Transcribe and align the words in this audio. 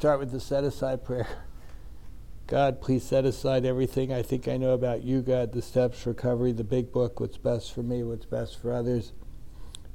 start 0.00 0.18
with 0.18 0.32
the 0.32 0.40
set 0.40 0.64
aside 0.64 1.04
prayer. 1.04 1.28
God, 2.46 2.80
please 2.80 3.04
set 3.04 3.26
aside 3.26 3.66
everything 3.66 4.10
I 4.10 4.22
think 4.22 4.48
I 4.48 4.56
know 4.56 4.70
about 4.70 5.04
you, 5.04 5.20
God, 5.20 5.52
the 5.52 5.60
steps, 5.60 6.06
recovery, 6.06 6.52
the 6.52 6.64
big 6.64 6.90
book, 6.90 7.20
what's 7.20 7.36
best 7.36 7.74
for 7.74 7.82
me, 7.82 8.02
what's 8.02 8.24
best 8.24 8.58
for 8.58 8.72
others. 8.72 9.12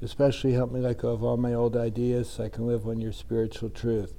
Especially 0.03 0.53
help 0.53 0.71
me 0.71 0.79
let 0.79 0.99
go 0.99 1.09
of 1.09 1.23
all 1.23 1.37
my 1.37 1.55
old 1.55 1.75
ideas 1.75 2.29
so 2.29 2.43
I 2.43 2.49
can 2.49 2.67
live 2.67 2.87
on 2.87 3.01
your 3.01 3.13
spiritual 3.13 3.71
truth. 3.71 4.13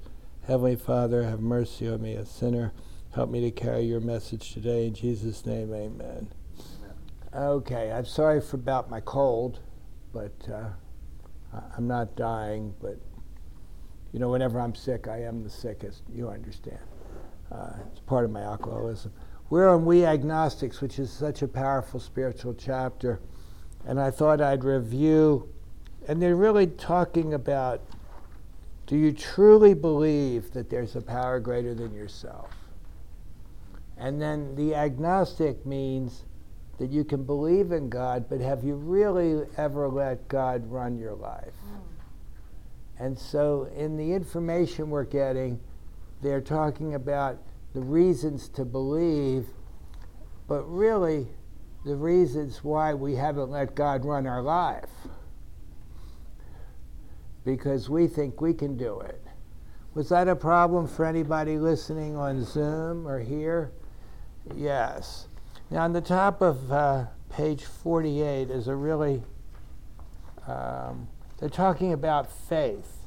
Heavenly 0.45 0.75
Father, 0.75 1.23
have 1.23 1.39
mercy 1.39 1.87
on 1.87 2.01
me, 2.01 2.15
a 2.15 2.25
sinner. 2.25 2.73
Help 3.15 3.29
me 3.29 3.39
to 3.39 3.51
carry 3.51 3.83
your 3.83 4.01
message 4.01 4.53
today. 4.53 4.87
In 4.87 4.93
Jesus' 4.93 5.45
name, 5.45 5.73
amen. 5.73 6.27
amen. 7.33 7.33
Okay, 7.33 7.93
I'm 7.93 8.03
sorry 8.03 8.41
for 8.41 8.57
about 8.57 8.89
my 8.89 8.99
cold, 8.99 9.61
but 10.11 10.33
uh, 10.53 10.67
I'm 11.77 11.87
not 11.87 12.17
dying. 12.17 12.75
But, 12.81 12.99
you 14.17 14.19
know, 14.19 14.31
whenever 14.31 14.59
I'm 14.59 14.73
sick, 14.73 15.07
I 15.07 15.21
am 15.21 15.43
the 15.43 15.49
sickest. 15.51 16.01
You 16.11 16.29
understand. 16.29 16.79
Uh, 17.51 17.73
it's 17.91 17.99
part 17.99 18.25
of 18.25 18.31
my 18.31 18.41
alcoholism. 18.41 19.13
We're 19.51 19.69
on 19.69 19.85
We 19.85 20.07
Agnostics, 20.07 20.81
which 20.81 20.97
is 20.97 21.11
such 21.11 21.43
a 21.43 21.47
powerful 21.47 21.99
spiritual 21.99 22.55
chapter. 22.55 23.19
And 23.85 23.99
I 23.99 24.09
thought 24.09 24.41
I'd 24.41 24.63
review, 24.63 25.53
and 26.07 26.19
they're 26.19 26.35
really 26.35 26.65
talking 26.65 27.35
about 27.35 27.81
do 28.87 28.97
you 28.97 29.11
truly 29.11 29.75
believe 29.75 30.51
that 30.53 30.71
there's 30.71 30.95
a 30.95 31.01
power 31.01 31.39
greater 31.39 31.75
than 31.75 31.93
yourself? 31.93 32.49
And 33.99 34.19
then 34.19 34.55
the 34.55 34.73
agnostic 34.73 35.63
means 35.63 36.23
that 36.79 36.89
you 36.89 37.03
can 37.03 37.23
believe 37.23 37.71
in 37.71 37.87
God, 37.87 38.25
but 38.27 38.41
have 38.41 38.63
you 38.63 38.73
really 38.73 39.45
ever 39.57 39.87
let 39.87 40.27
God 40.27 40.71
run 40.71 40.97
your 40.97 41.13
life? 41.13 41.53
And 42.99 43.17
so, 43.17 43.69
in 43.75 43.95
the 43.95 44.13
information 44.13 44.89
we're 44.89 45.03
getting, 45.03 45.59
they're 46.21 46.41
talking 46.41 46.95
about 46.95 47.37
the 47.73 47.81
reasons 47.81 48.49
to 48.49 48.65
believe, 48.65 49.45
but 50.47 50.63
really 50.63 51.27
the 51.85 51.95
reasons 51.95 52.63
why 52.63 52.93
we 52.93 53.15
haven't 53.15 53.51
let 53.51 53.75
God 53.75 54.03
run 54.03 54.25
our 54.25 54.41
life. 54.41 54.89
Because 57.45 57.89
we 57.89 58.07
think 58.07 58.41
we 58.41 58.53
can 58.53 58.75
do 58.75 58.99
it. 58.99 59.21
Was 59.93 60.09
that 60.09 60.27
a 60.27 60.35
problem 60.35 60.87
for 60.87 61.05
anybody 61.05 61.57
listening 61.57 62.15
on 62.15 62.43
Zoom 62.43 63.07
or 63.07 63.19
here? 63.19 63.71
Yes. 64.55 65.27
Now, 65.69 65.83
on 65.83 65.93
the 65.93 66.01
top 66.01 66.41
of 66.41 66.71
uh, 66.71 67.05
page 67.29 67.63
48 67.63 68.49
is 68.49 68.67
a 68.67 68.75
really, 68.75 69.23
um, 70.47 71.07
they're 71.39 71.49
talking 71.49 71.93
about 71.93 72.31
faith. 72.31 72.97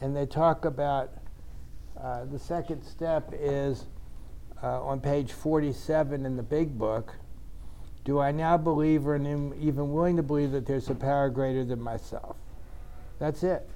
And 0.00 0.14
they 0.14 0.26
talk 0.26 0.64
about 0.64 1.10
uh, 1.98 2.24
the 2.24 2.38
second 2.38 2.82
step 2.82 3.30
is 3.32 3.86
uh, 4.62 4.82
on 4.82 5.00
page 5.00 5.32
47 5.32 6.26
in 6.26 6.36
the 6.36 6.42
big 6.42 6.78
book. 6.78 7.14
Do 8.04 8.20
I 8.20 8.30
now 8.30 8.56
believe 8.56 9.06
or 9.06 9.16
am 9.16 9.54
even 9.58 9.92
willing 9.92 10.16
to 10.16 10.22
believe 10.22 10.52
that 10.52 10.66
there's 10.66 10.90
a 10.90 10.94
power 10.94 11.28
greater 11.30 11.64
than 11.64 11.80
myself? 11.80 12.36
That's 13.18 13.42
it. 13.42 13.68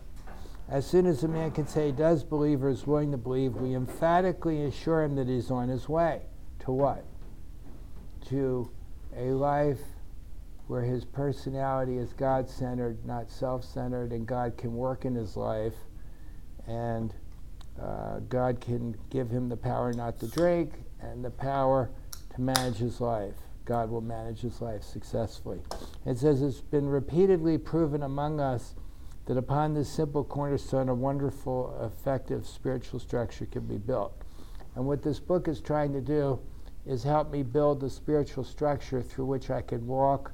As 0.69 0.87
soon 0.87 1.07
as 1.07 1.25
a 1.25 1.29
man 1.29 1.51
can 1.51 1.67
say 1.67 1.87
he 1.87 1.93
does 1.93 2.23
believe 2.23 2.63
or 2.63 2.69
is 2.69 2.87
willing 2.87 3.11
to 3.11 3.17
believe, 3.17 3.57
we 3.57 3.75
emphatically 3.75 4.65
assure 4.65 5.03
him 5.03 5.17
that 5.17 5.27
he's 5.27 5.51
on 5.51 5.69
his 5.69 5.89
way. 5.89 6.23
To 6.61 6.71
what? 6.71 7.05
To 8.29 8.71
a 9.17 9.31
life 9.31 9.81
where 10.71 10.83
his 10.83 11.05
personality 11.05 11.99
is 11.99 12.13
God 12.13 12.49
centered, 12.49 13.05
not 13.05 13.29
self 13.29 13.65
centered, 13.65 14.13
and 14.13 14.25
God 14.25 14.57
can 14.57 14.73
work 14.73 15.05
in 15.05 15.17
his 15.17 15.37
life 15.37 15.75
and 16.69 17.13
uh, 17.83 18.21
God 18.29 18.61
can 18.61 18.95
give 19.11 19.29
him 19.29 19.49
the 19.49 19.57
power 19.57 19.93
not 19.93 20.21
to 20.21 20.29
drink 20.29 20.75
and 21.01 21.25
the 21.25 21.31
power 21.31 21.91
to 22.37 22.41
manage 22.41 22.77
his 22.77 23.01
life. 23.01 23.35
God 23.65 23.91
will 23.91 24.01
manage 24.01 24.43
his 24.43 24.61
life 24.61 24.85
successfully. 24.85 25.59
It 26.07 26.19
says 26.19 26.41
it's 26.41 26.61
been 26.61 26.89
repeatedly 26.89 27.59
proven 27.59 28.05
among 28.05 28.39
us 28.39 28.77
that 29.27 29.37
upon 29.37 29.75
this 29.75 29.89
simple 29.89 30.23
cornerstone, 30.23 30.89
a 30.89 30.95
wonderful, 30.95 31.77
effective 31.83 32.47
spiritual 32.47 33.01
structure 33.01 33.47
can 33.47 33.67
be 33.67 33.79
built. 33.79 34.23
And 34.77 34.87
what 34.87 35.03
this 35.03 35.19
book 35.19 35.49
is 35.49 35.61
trying 35.61 35.93
to 35.95 36.01
do 36.01 36.39
is 36.87 37.03
help 37.03 37.33
me 37.33 37.43
build 37.43 37.81
the 37.81 37.91
spiritual 37.91 38.45
structure 38.45 39.03
through 39.03 39.25
which 39.25 39.51
I 39.51 39.63
can 39.63 39.85
walk 39.85 40.33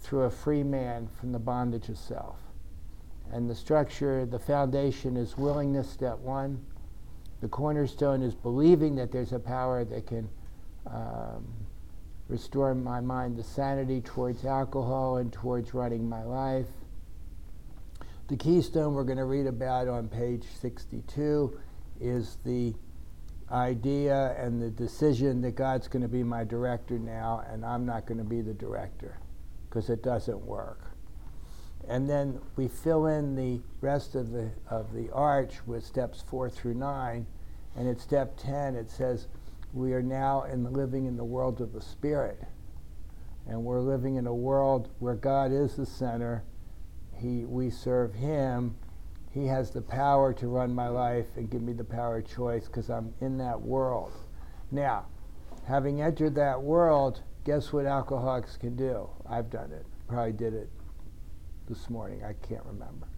through 0.00 0.22
a 0.22 0.30
free 0.30 0.62
man 0.62 1.08
from 1.18 1.32
the 1.32 1.38
bondage 1.38 1.88
of 1.88 1.98
self. 1.98 2.36
And 3.32 3.48
the 3.48 3.54
structure, 3.54 4.24
the 4.24 4.38
foundation 4.38 5.16
is 5.16 5.36
willingness, 5.36 5.90
step 5.90 6.18
one. 6.18 6.64
The 7.40 7.48
cornerstone 7.48 8.22
is 8.22 8.34
believing 8.34 8.96
that 8.96 9.12
there's 9.12 9.32
a 9.32 9.38
power 9.38 9.84
that 9.84 10.06
can 10.06 10.28
um, 10.86 11.46
restore 12.28 12.74
my 12.74 13.00
mind 13.00 13.36
the 13.36 13.44
sanity 13.44 14.00
towards 14.00 14.44
alcohol 14.44 15.18
and 15.18 15.32
towards 15.32 15.74
running 15.74 16.08
my 16.08 16.24
life. 16.24 16.66
The 18.28 18.36
keystone 18.36 18.94
we're 18.94 19.04
going 19.04 19.18
to 19.18 19.24
read 19.24 19.46
about 19.46 19.88
on 19.88 20.08
page 20.08 20.44
62 20.60 21.58
is 22.00 22.38
the 22.44 22.74
idea 23.50 24.34
and 24.38 24.60
the 24.60 24.70
decision 24.70 25.40
that 25.42 25.52
God's 25.52 25.88
going 25.88 26.02
to 26.02 26.08
be 26.08 26.22
my 26.22 26.44
director 26.44 26.98
now, 26.98 27.42
and 27.50 27.64
I'm 27.64 27.86
not 27.86 28.06
going 28.06 28.18
to 28.18 28.24
be 28.24 28.40
the 28.42 28.52
director 28.52 29.18
because 29.68 29.90
it 29.90 30.02
doesn't 30.02 30.40
work 30.44 30.88
and 31.88 32.08
then 32.08 32.40
we 32.56 32.68
fill 32.68 33.06
in 33.06 33.34
the 33.34 33.60
rest 33.80 34.14
of 34.14 34.30
the 34.30 34.50
of 34.68 34.92
the 34.92 35.10
arch 35.10 35.66
with 35.66 35.84
steps 35.84 36.22
four 36.28 36.50
through 36.50 36.74
nine, 36.74 37.26
and 37.74 37.88
at 37.88 38.00
step 38.00 38.36
ten 38.36 38.76
it 38.76 38.90
says 38.90 39.26
we 39.72 39.92
are 39.94 40.02
now 40.02 40.42
in 40.42 40.70
living 40.72 41.06
in 41.06 41.16
the 41.16 41.24
world 41.24 41.60
of 41.60 41.72
the 41.72 41.80
spirit, 41.80 42.42
and 43.46 43.64
we're 43.64 43.80
living 43.80 44.16
in 44.16 44.26
a 44.26 44.34
world 44.34 44.90
where 44.98 45.14
God 45.14 45.50
is 45.50 45.76
the 45.76 45.86
center. 45.86 46.44
He 47.16 47.46
we 47.46 47.70
serve 47.70 48.14
Him. 48.14 48.76
He 49.30 49.46
has 49.46 49.70
the 49.70 49.82
power 49.82 50.32
to 50.34 50.48
run 50.48 50.74
my 50.74 50.88
life 50.88 51.26
and 51.36 51.50
give 51.50 51.62
me 51.62 51.72
the 51.72 51.84
power 51.84 52.18
of 52.18 52.26
choice 52.26 52.66
because 52.66 52.90
I'm 52.90 53.14
in 53.20 53.38
that 53.38 53.60
world. 53.60 54.12
Now, 54.70 55.06
having 55.66 56.02
entered 56.02 56.34
that 56.34 56.60
world, 56.60 57.22
guess 57.48 57.72
what 57.72 57.86
alcoholics 57.86 58.58
can 58.58 58.76
do? 58.76 59.08
I've 59.26 59.48
done 59.48 59.72
it. 59.72 59.86
Probably 60.06 60.32
did 60.32 60.52
it 60.52 60.68
this 61.66 61.88
morning. 61.88 62.22
I 62.22 62.34
can't 62.46 62.62
remember. 62.66 63.08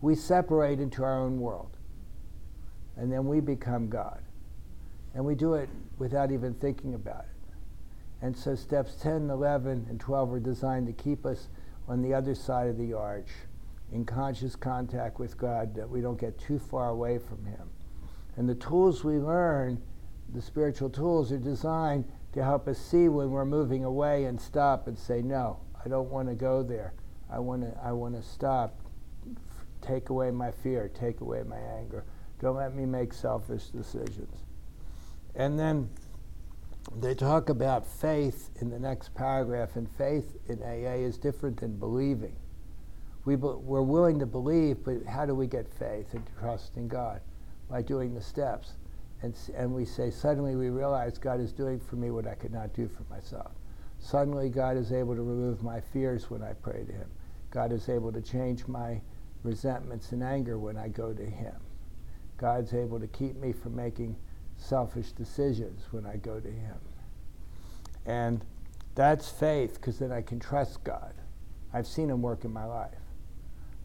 We 0.00 0.14
separate 0.14 0.78
into 0.78 1.02
our 1.02 1.18
own 1.18 1.40
world. 1.40 1.76
And 2.96 3.10
then 3.10 3.26
we 3.26 3.40
become 3.40 3.88
God. 3.88 4.22
And 5.16 5.24
we 5.24 5.34
do 5.34 5.54
it 5.54 5.68
without 5.98 6.30
even 6.30 6.54
thinking 6.54 6.94
about 6.94 7.24
it. 7.24 7.54
And 8.24 8.36
so 8.36 8.54
steps 8.54 8.94
10, 9.02 9.30
11, 9.30 9.86
and 9.90 9.98
12 9.98 10.32
are 10.34 10.38
designed 10.38 10.86
to 10.86 10.92
keep 10.92 11.26
us 11.26 11.48
on 11.88 12.02
the 12.02 12.14
other 12.14 12.36
side 12.36 12.68
of 12.68 12.78
the 12.78 12.92
arch 12.92 13.30
in 13.90 14.04
conscious 14.04 14.54
contact 14.54 15.18
with 15.18 15.36
God 15.36 15.74
that 15.74 15.90
we 15.90 16.00
don't 16.00 16.20
get 16.20 16.38
too 16.38 16.60
far 16.60 16.90
away 16.90 17.18
from 17.18 17.44
Him. 17.46 17.68
And 18.36 18.48
the 18.48 18.54
tools 18.54 19.02
we 19.02 19.18
learn, 19.18 19.82
the 20.32 20.40
spiritual 20.40 20.88
tools, 20.88 21.32
are 21.32 21.38
designed 21.38 22.04
to 22.32 22.42
help 22.42 22.66
us 22.66 22.78
see 22.78 23.08
when 23.08 23.30
we're 23.30 23.44
moving 23.44 23.84
away 23.84 24.24
and 24.24 24.40
stop 24.40 24.86
and 24.88 24.98
say, 24.98 25.22
No, 25.22 25.60
I 25.84 25.88
don't 25.88 26.10
want 26.10 26.28
to 26.28 26.34
go 26.34 26.62
there. 26.62 26.94
I 27.30 27.38
want 27.38 27.62
to 27.62 27.78
I 27.82 27.92
want 27.92 28.14
to 28.14 28.22
stop. 28.22 28.78
Take 29.80 30.10
away 30.10 30.30
my 30.30 30.50
fear. 30.50 30.90
Take 30.94 31.20
away 31.20 31.42
my 31.42 31.58
anger. 31.58 32.04
Don't 32.40 32.56
let 32.56 32.74
me 32.74 32.86
make 32.86 33.12
selfish 33.12 33.66
decisions. 33.66 34.44
And 35.34 35.58
then 35.58 35.88
they 37.00 37.14
talk 37.14 37.48
about 37.48 37.86
faith 37.86 38.50
in 38.60 38.70
the 38.70 38.78
next 38.78 39.14
paragraph, 39.14 39.76
and 39.76 39.88
faith 39.90 40.36
in 40.48 40.62
AA 40.62 41.04
is 41.04 41.16
different 41.16 41.60
than 41.60 41.78
believing. 41.78 42.34
We 43.24 43.36
be, 43.36 43.46
we're 43.46 43.82
willing 43.82 44.18
to 44.18 44.26
believe, 44.26 44.78
but 44.84 45.04
how 45.06 45.24
do 45.24 45.34
we 45.34 45.46
get 45.46 45.68
faith 45.68 46.12
and 46.12 46.24
trust 46.38 46.76
in 46.76 46.88
God? 46.88 47.20
By 47.70 47.82
doing 47.82 48.14
the 48.14 48.20
steps. 48.20 48.72
And, 49.22 49.34
and 49.56 49.72
we 49.72 49.84
say, 49.84 50.10
suddenly 50.10 50.56
we 50.56 50.68
realize 50.68 51.16
God 51.16 51.40
is 51.40 51.52
doing 51.52 51.78
for 51.78 51.96
me 51.96 52.10
what 52.10 52.26
I 52.26 52.34
could 52.34 52.52
not 52.52 52.74
do 52.74 52.88
for 52.88 53.04
myself. 53.12 53.52
Suddenly 54.00 54.48
God 54.48 54.76
is 54.76 54.92
able 54.92 55.14
to 55.14 55.22
remove 55.22 55.62
my 55.62 55.80
fears 55.80 56.28
when 56.28 56.42
I 56.42 56.54
pray 56.54 56.84
to 56.84 56.92
Him. 56.92 57.08
God 57.50 57.70
is 57.70 57.88
able 57.88 58.12
to 58.12 58.20
change 58.20 58.66
my 58.66 59.00
resentments 59.44 60.10
and 60.10 60.24
anger 60.24 60.58
when 60.58 60.76
I 60.76 60.88
go 60.88 61.12
to 61.12 61.24
Him. 61.24 61.54
God's 62.36 62.74
able 62.74 62.98
to 62.98 63.06
keep 63.06 63.36
me 63.36 63.52
from 63.52 63.76
making 63.76 64.16
selfish 64.56 65.12
decisions 65.12 65.86
when 65.92 66.04
I 66.04 66.16
go 66.16 66.40
to 66.40 66.50
Him. 66.50 66.78
And 68.04 68.44
that's 68.96 69.28
faith 69.28 69.74
because 69.74 70.00
then 70.00 70.10
I 70.10 70.22
can 70.22 70.40
trust 70.40 70.82
God. 70.82 71.14
I've 71.72 71.86
seen 71.86 72.10
Him 72.10 72.22
work 72.22 72.44
in 72.44 72.52
my 72.52 72.64
life. 72.64 72.90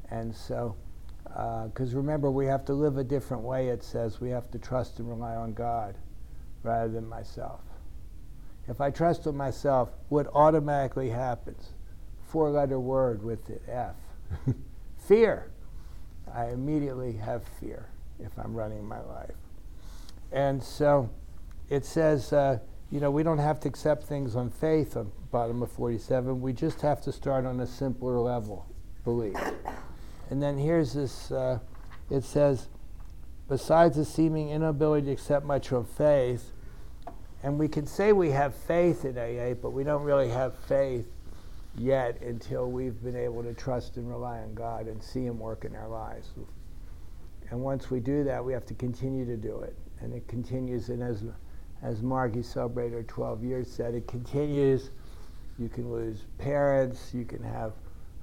And 0.10 0.36
so, 0.36 0.76
because 1.38 1.94
uh, 1.94 1.98
remember, 1.98 2.32
we 2.32 2.48
have 2.48 2.66
to 2.66 2.74
live 2.74 2.98
a 2.98 3.04
different 3.04 3.44
way, 3.44 3.70
it 3.70 3.84
says. 3.84 4.20
We 4.20 4.30
have 4.32 4.50
to 4.52 4.58
trust 4.58 5.00
and 5.00 5.08
rely 5.08 5.36
on 5.36 5.54
God 5.54 5.96
rather 6.64 6.92
than 6.92 7.08
myself. 7.08 7.62
If 8.68 8.82
I 8.82 8.90
trust 8.90 9.28
in 9.28 9.38
myself, 9.38 9.92
what 10.10 10.28
automatically 10.34 11.10
happens? 11.10 11.74
four 12.28 12.50
letter 12.50 12.80
word 12.80 13.24
with 13.24 13.46
the 13.46 13.60
F 13.68 13.96
fear. 14.98 15.50
I 16.34 16.50
immediately 16.50 17.14
have 17.14 17.44
fear 17.60 17.88
if 18.20 18.38
I'm 18.38 18.54
running 18.54 18.86
my 18.86 19.00
life. 19.02 19.36
And 20.32 20.62
so 20.62 21.10
it 21.70 21.86
says, 21.86 22.34
uh, 22.34 22.60
you 22.92 23.00
know, 23.00 23.12
we 23.12 23.24
don't 23.24 23.38
have 23.38 23.60
to 23.62 23.70
accept 23.70 24.04
things 24.04 24.36
on 24.36 24.50
faith 24.50 24.98
on 24.98 25.12
bottom 25.32 25.62
of 25.64 25.72
47. 25.72 26.42
We 26.42 26.54
just 26.54 26.82
have 26.82 27.02
to 27.02 27.12
start 27.12 27.46
on 27.46 27.60
a 27.62 27.68
simpler 27.68 28.20
level, 28.20 28.66
belief. 29.04 29.38
And 30.30 30.42
then 30.42 30.58
here's 30.58 30.94
this 30.94 31.32
uh, 31.32 31.60
it 32.10 32.24
says, 32.24 32.68
besides 33.48 33.96
the 33.98 34.06
seeming 34.06 34.50
inability 34.50 35.08
to 35.08 35.12
accept 35.12 35.46
much 35.46 35.72
on 35.72 35.86
faith, 35.86 36.54
and 37.44 37.58
we 37.60 37.68
can 37.68 37.86
say 37.86 38.14
we 38.14 38.32
have 38.32 38.56
faith 38.56 39.06
in 39.06 39.18
AA, 39.18 39.54
but 39.54 39.72
we 39.72 39.84
don't 39.84 40.04
really 40.04 40.30
have 40.30 40.58
faith 40.68 41.08
yet 41.78 42.22
until 42.22 42.72
we've 42.72 43.02
been 43.04 43.16
able 43.16 43.44
to 43.44 43.54
trust 43.54 43.98
and 43.98 44.10
rely 44.10 44.40
on 44.40 44.54
God 44.54 44.88
and 44.88 45.02
see 45.02 45.26
Him 45.26 45.40
work 45.40 45.64
in 45.64 45.76
our 45.76 45.88
lives. 45.88 46.30
And 47.50 47.62
once 47.62 47.90
we 47.90 48.00
do 48.00 48.24
that, 48.24 48.44
we 48.44 48.54
have 48.54 48.66
to 48.66 48.74
continue 48.74 49.26
to 49.26 49.38
do 49.38 49.60
it. 49.60 49.76
And 50.02 50.14
it 50.14 50.28
continues, 50.28 50.90
and 50.90 51.02
as, 51.02 51.24
as 51.82 52.02
Margie 52.02 52.44
her 52.54 53.04
12 53.08 53.44
years 53.44 53.72
said, 53.72 53.94
it 53.94 54.08
continues. 54.08 54.90
You 55.60 55.70
can 55.70 55.92
lose 55.92 56.26
parents, 56.38 57.14
you 57.14 57.26
can 57.26 57.42
have 57.44 57.74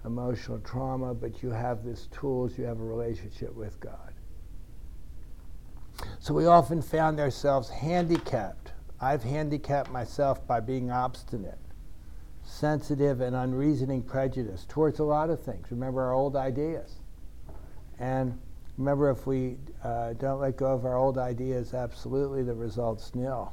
emotional 0.04 0.58
trauma, 0.60 1.14
but 1.14 1.42
you 1.42 1.50
have 1.50 1.84
these 1.84 2.08
tools, 2.10 2.58
you 2.58 2.64
have 2.64 2.80
a 2.80 2.84
relationship 2.84 3.54
with 3.54 3.78
God. 3.80 4.12
So 6.18 6.34
we 6.34 6.46
often 6.46 6.82
found 6.82 7.20
ourselves 7.20 7.68
handicapped. 7.68 8.72
I've 9.00 9.22
handicapped 9.22 9.90
myself 9.90 10.46
by 10.46 10.60
being 10.60 10.90
obstinate, 10.90 11.58
sensitive, 12.42 13.20
and 13.20 13.34
unreasoning 13.36 14.02
prejudice 14.02 14.66
towards 14.68 14.98
a 14.98 15.04
lot 15.04 15.30
of 15.30 15.42
things. 15.42 15.70
Remember 15.70 16.02
our 16.02 16.12
old 16.12 16.36
ideas. 16.36 17.00
And 17.98 18.38
remember, 18.76 19.10
if 19.10 19.26
we 19.26 19.56
uh, 19.82 20.14
don't 20.14 20.40
let 20.40 20.56
go 20.56 20.66
of 20.66 20.84
our 20.84 20.96
old 20.96 21.18
ideas, 21.18 21.74
absolutely 21.74 22.42
the 22.42 22.54
result's 22.54 23.14
nil. 23.14 23.52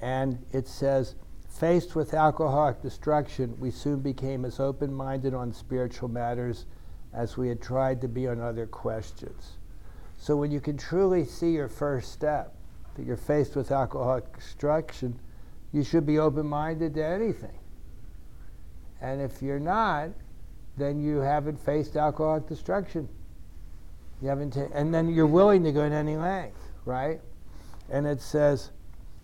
And 0.00 0.38
it 0.52 0.66
says, 0.66 1.16
Faced 1.58 1.96
with 1.96 2.14
alcoholic 2.14 2.80
destruction, 2.82 3.56
we 3.58 3.72
soon 3.72 3.98
became 3.98 4.44
as 4.44 4.60
open 4.60 4.94
minded 4.94 5.34
on 5.34 5.52
spiritual 5.52 6.08
matters 6.08 6.66
as 7.12 7.36
we 7.36 7.48
had 7.48 7.60
tried 7.60 8.00
to 8.00 8.06
be 8.06 8.28
on 8.28 8.40
other 8.40 8.64
questions. 8.64 9.58
So, 10.18 10.36
when 10.36 10.52
you 10.52 10.60
can 10.60 10.76
truly 10.76 11.24
see 11.24 11.50
your 11.50 11.66
first 11.66 12.12
step, 12.12 12.54
that 12.94 13.04
you're 13.04 13.16
faced 13.16 13.56
with 13.56 13.72
alcoholic 13.72 14.36
destruction, 14.36 15.18
you 15.72 15.82
should 15.82 16.06
be 16.06 16.20
open 16.20 16.46
minded 16.46 16.94
to 16.94 17.04
anything. 17.04 17.58
And 19.00 19.20
if 19.20 19.42
you're 19.42 19.58
not, 19.58 20.10
then 20.76 21.00
you 21.00 21.16
haven't 21.16 21.58
faced 21.58 21.96
alcoholic 21.96 22.46
destruction. 22.46 23.08
You 24.22 24.28
haven't, 24.28 24.52
ta- 24.52 24.68
and 24.72 24.94
then 24.94 25.08
you're 25.08 25.26
willing 25.26 25.64
to 25.64 25.72
go 25.72 25.88
to 25.88 25.94
any 25.94 26.16
length, 26.16 26.70
right? 26.84 27.20
And 27.90 28.06
it 28.06 28.20
says, 28.20 28.70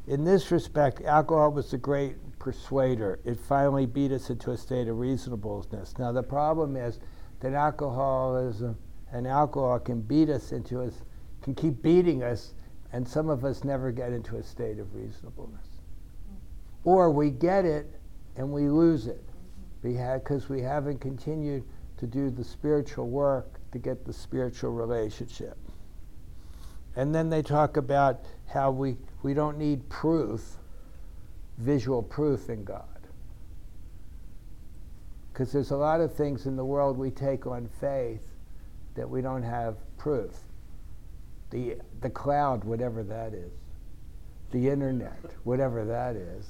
in 0.07 0.25
this 0.25 0.51
respect, 0.51 1.03
alcohol 1.03 1.53
was 1.53 1.73
a 1.73 1.79
great 1.79 2.17
persuader. 2.45 3.19
It 3.25 3.41
finally 3.41 3.87
beat 3.87 4.13
us 4.13 4.29
into 4.29 4.51
a 4.51 4.57
state 4.57 4.87
of 4.87 4.99
reasonableness. 4.99 5.95
Now, 5.99 6.13
the 6.13 6.23
problem 6.23 6.77
is 6.77 7.01
that 7.41 7.55
alcoholism 7.55 8.77
and 9.11 9.27
alcohol 9.27 9.79
can 9.79 10.03
beat 10.03 10.29
us 10.29 10.53
into 10.53 10.83
us, 10.83 11.05
can 11.41 11.55
keep 11.55 11.81
beating 11.81 12.23
us, 12.23 12.53
and 12.93 13.09
some 13.09 13.31
of 13.31 13.47
us 13.47 13.65
never 13.65 13.91
get 13.91 14.13
into 14.13 14.37
a 14.37 14.43
state 14.43 14.79
of 14.79 14.95
reasonableness. 14.95 15.67
Or 16.85 17.11
we 17.11 17.31
get 17.31 17.65
it 17.65 17.99
and 18.37 18.53
we 18.53 18.69
lose 18.69 19.07
it 19.07 19.25
because 19.81 20.51
we 20.51 20.61
haven't 20.61 20.99
continued 20.99 21.65
to 21.97 22.07
do 22.07 22.29
the 22.29 22.45
spiritual 22.45 23.09
work 23.09 23.59
to 23.73 23.79
get 23.79 24.05
the 24.05 24.13
spiritual 24.13 24.73
relationship. 24.73 25.57
And 26.95 27.15
then 27.15 27.31
they 27.31 27.41
talk 27.41 27.79
about 27.79 28.27
how 28.47 28.71
we, 28.71 28.99
we 29.23 29.33
don't 29.33 29.57
need 29.57 29.89
proof 29.89 30.59
visual 31.59 32.03
proof 32.03 32.49
in 32.49 32.65
God. 32.65 32.85
Because 35.33 35.53
there's 35.53 35.73
a 35.73 35.77
lot 35.77 36.01
of 36.01 36.15
things 36.15 36.47
in 36.47 36.57
the 36.57 36.65
world 36.65 36.97
we 36.97 37.11
take 37.11 37.47
on 37.47 37.69
faith 37.81 38.23
that 38.95 39.09
we 39.09 39.21
don't 39.21 39.43
have 39.43 39.77
proof. 39.99 40.33
The, 41.51 41.77
the 42.01 42.11
cloud, 42.11 42.65
whatever 42.65 43.03
that 43.03 43.35
is, 43.35 43.53
the 44.53 44.69
internet, 44.69 45.19
whatever 45.43 45.85
that 45.85 46.15
is, 46.15 46.47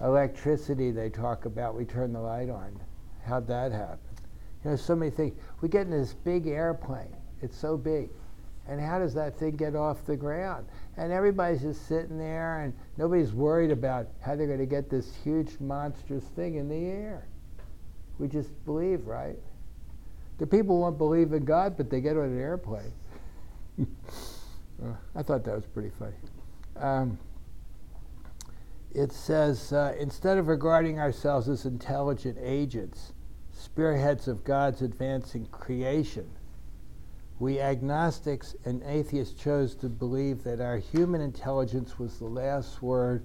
electricity 0.00 0.90
they 0.90 1.08
talk 1.08 1.44
about, 1.44 1.74
we 1.74 1.84
turn 1.84 2.12
the 2.12 2.20
light 2.20 2.48
on. 2.48 2.78
How'd 3.24 3.48
that 3.48 3.72
happen? 3.72 3.98
You 4.64 4.70
know, 4.70 4.76
so 4.76 4.94
many 4.94 5.10
things. 5.10 5.36
We 5.60 5.68
get 5.68 5.82
in 5.82 5.90
this 5.90 6.14
big 6.14 6.46
airplane, 6.46 7.14
it's 7.42 7.56
so 7.56 7.76
big. 7.76 8.10
And 8.68 8.80
how 8.80 8.98
does 8.98 9.14
that 9.14 9.38
thing 9.38 9.56
get 9.56 9.76
off 9.76 10.04
the 10.04 10.16
ground? 10.16 10.66
And 10.96 11.12
everybody's 11.12 11.60
just 11.60 11.86
sitting 11.88 12.18
there, 12.18 12.60
and 12.60 12.72
nobody's 12.96 13.32
worried 13.32 13.70
about 13.70 14.08
how 14.20 14.34
they're 14.34 14.46
going 14.46 14.58
to 14.58 14.66
get 14.66 14.88
this 14.88 15.14
huge, 15.22 15.60
monstrous 15.60 16.24
thing 16.24 16.54
in 16.54 16.68
the 16.68 16.86
air. 16.86 17.28
We 18.18 18.28
just 18.28 18.64
believe, 18.64 19.06
right? 19.06 19.36
The 20.38 20.46
people 20.46 20.80
won't 20.80 20.98
believe 20.98 21.32
in 21.32 21.44
God, 21.44 21.76
but 21.76 21.90
they 21.90 22.00
get 22.00 22.16
on 22.16 22.24
an 22.24 22.40
airplane. 22.40 22.92
I 25.14 25.22
thought 25.22 25.44
that 25.44 25.54
was 25.54 25.66
pretty 25.66 25.90
funny. 25.98 26.16
Um, 26.76 27.18
it 28.94 29.12
says 29.12 29.72
uh, 29.72 29.94
instead 29.98 30.38
of 30.38 30.48
regarding 30.48 30.98
ourselves 30.98 31.48
as 31.48 31.66
intelligent 31.66 32.38
agents, 32.40 33.12
spearheads 33.52 34.28
of 34.28 34.44
God's 34.44 34.82
advancing 34.82 35.46
creation, 35.46 36.30
we 37.38 37.60
agnostics 37.60 38.54
and 38.64 38.82
atheists 38.84 39.40
chose 39.40 39.74
to 39.76 39.88
believe 39.88 40.42
that 40.44 40.60
our 40.60 40.78
human 40.78 41.20
intelligence 41.20 41.98
was 41.98 42.18
the 42.18 42.24
last 42.24 42.80
word, 42.82 43.22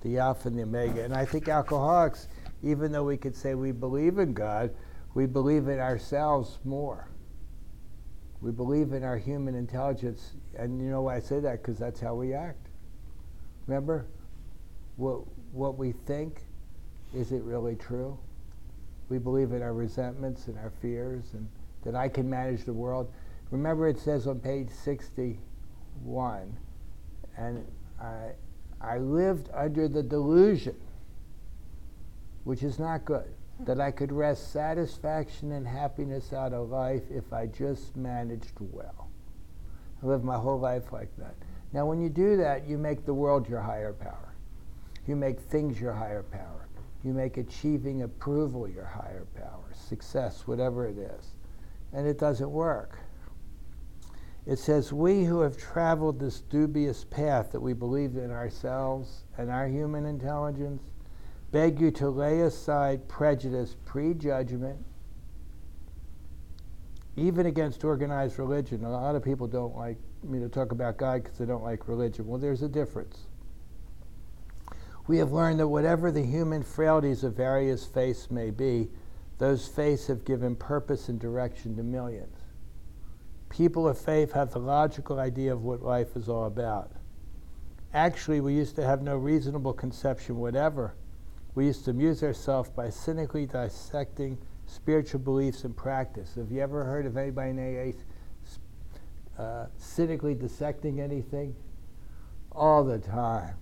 the 0.00 0.18
Alpha 0.18 0.48
and 0.48 0.58
the 0.58 0.62
Omega. 0.62 1.04
And 1.04 1.14
I 1.14 1.26
think 1.26 1.48
alcoholics, 1.48 2.28
even 2.62 2.90
though 2.90 3.04
we 3.04 3.18
could 3.18 3.36
say 3.36 3.54
we 3.54 3.72
believe 3.72 4.18
in 4.18 4.32
God, 4.32 4.70
we 5.12 5.26
believe 5.26 5.68
in 5.68 5.78
ourselves 5.78 6.58
more. 6.64 7.08
We 8.40 8.50
believe 8.50 8.94
in 8.94 9.04
our 9.04 9.18
human 9.18 9.54
intelligence. 9.54 10.32
And 10.56 10.80
you 10.80 10.88
know 10.88 11.02
why 11.02 11.16
I 11.16 11.20
say 11.20 11.40
that? 11.40 11.62
Because 11.62 11.78
that's 11.78 12.00
how 12.00 12.14
we 12.14 12.32
act. 12.32 12.68
Remember? 13.66 14.06
What, 14.96 15.24
what 15.52 15.76
we 15.76 15.92
think, 15.92 16.42
is 17.14 17.32
it 17.32 17.42
really 17.42 17.76
true? 17.76 18.18
We 19.10 19.18
believe 19.18 19.52
in 19.52 19.60
our 19.60 19.74
resentments 19.74 20.46
and 20.46 20.56
our 20.58 20.72
fears 20.80 21.24
and 21.34 21.46
that 21.84 21.94
I 21.94 22.08
can 22.08 22.28
manage 22.28 22.64
the 22.64 22.72
world. 22.72 23.12
Remember, 23.50 23.88
it 23.88 23.98
says 23.98 24.26
on 24.26 24.38
page 24.38 24.68
61, 24.70 26.56
and 27.36 27.66
I, 28.00 28.30
I 28.80 28.98
lived 28.98 29.50
under 29.52 29.88
the 29.88 30.02
delusion, 30.02 30.76
which 32.44 32.62
is 32.62 32.78
not 32.78 33.04
good, 33.04 33.34
that 33.60 33.80
I 33.80 33.90
could 33.90 34.12
wrest 34.12 34.52
satisfaction 34.52 35.52
and 35.52 35.66
happiness 35.66 36.32
out 36.32 36.52
of 36.52 36.70
life 36.70 37.02
if 37.10 37.32
I 37.32 37.46
just 37.46 37.96
managed 37.96 38.54
well. 38.60 39.08
I 40.02 40.06
lived 40.06 40.24
my 40.24 40.36
whole 40.36 40.58
life 40.58 40.92
like 40.92 41.14
that. 41.18 41.34
Now, 41.72 41.86
when 41.86 42.00
you 42.00 42.08
do 42.08 42.36
that, 42.36 42.66
you 42.66 42.78
make 42.78 43.04
the 43.04 43.14
world 43.14 43.48
your 43.48 43.60
higher 43.60 43.92
power. 43.92 44.34
You 45.06 45.16
make 45.16 45.40
things 45.40 45.80
your 45.80 45.92
higher 45.92 46.22
power. 46.22 46.68
You 47.02 47.12
make 47.12 47.36
achieving 47.36 48.02
approval 48.02 48.68
your 48.68 48.84
higher 48.84 49.26
power, 49.34 49.72
success, 49.72 50.46
whatever 50.46 50.86
it 50.86 50.98
is. 50.98 51.34
And 51.92 52.06
it 52.06 52.18
doesn't 52.18 52.50
work. 52.50 52.98
It 54.46 54.58
says, 54.58 54.92
We 54.92 55.24
who 55.24 55.40
have 55.40 55.56
traveled 55.56 56.18
this 56.18 56.40
dubious 56.40 57.04
path 57.04 57.52
that 57.52 57.60
we 57.60 57.72
believe 57.72 58.16
in 58.16 58.30
ourselves 58.30 59.24
and 59.36 59.50
our 59.50 59.68
human 59.68 60.06
intelligence 60.06 60.82
beg 61.52 61.80
you 61.80 61.90
to 61.90 62.08
lay 62.08 62.40
aside 62.40 63.06
prejudice, 63.08 63.76
prejudgment, 63.84 64.78
even 67.16 67.46
against 67.46 67.84
organized 67.84 68.38
religion. 68.38 68.84
A 68.84 68.90
lot 68.90 69.14
of 69.14 69.22
people 69.22 69.46
don't 69.46 69.76
like 69.76 69.98
me 70.22 70.38
to 70.38 70.48
talk 70.48 70.72
about 70.72 70.96
God 70.96 71.22
because 71.22 71.38
they 71.38 71.46
don't 71.46 71.64
like 71.64 71.88
religion. 71.88 72.26
Well, 72.26 72.38
there's 72.38 72.62
a 72.62 72.68
difference. 72.68 73.26
We 75.06 75.18
have 75.18 75.32
learned 75.32 75.60
that 75.60 75.68
whatever 75.68 76.10
the 76.10 76.22
human 76.22 76.62
frailties 76.62 77.24
of 77.24 77.34
various 77.34 77.84
faiths 77.84 78.30
may 78.30 78.50
be, 78.50 78.88
those 79.38 79.66
faiths 79.66 80.06
have 80.06 80.24
given 80.24 80.54
purpose 80.54 81.08
and 81.08 81.18
direction 81.18 81.76
to 81.76 81.82
millions 81.82 82.39
people 83.50 83.86
of 83.86 83.98
faith 83.98 84.32
have 84.32 84.52
the 84.52 84.58
logical 84.58 85.18
idea 85.18 85.52
of 85.52 85.62
what 85.62 85.82
life 85.82 86.16
is 86.16 86.28
all 86.28 86.46
about. 86.46 86.90
Actually, 87.92 88.40
we 88.40 88.54
used 88.54 88.76
to 88.76 88.86
have 88.86 89.02
no 89.02 89.16
reasonable 89.16 89.72
conception 89.72 90.36
whatever. 90.36 90.94
We 91.54 91.66
used 91.66 91.84
to 91.84 91.90
amuse 91.90 92.22
ourselves 92.22 92.70
by 92.70 92.88
cynically 92.90 93.46
dissecting 93.46 94.38
spiritual 94.66 95.20
beliefs 95.20 95.64
and 95.64 95.76
practice. 95.76 96.36
Have 96.36 96.50
you 96.52 96.60
ever 96.60 96.84
heard 96.84 97.04
of 97.04 97.16
anybody 97.16 97.50
in 97.50 97.94
AA 99.38 99.42
uh, 99.42 99.66
cynically 99.76 100.34
dissecting 100.34 101.00
anything? 101.00 101.54
All 102.52 102.84
the 102.84 102.98
time. 102.98 103.56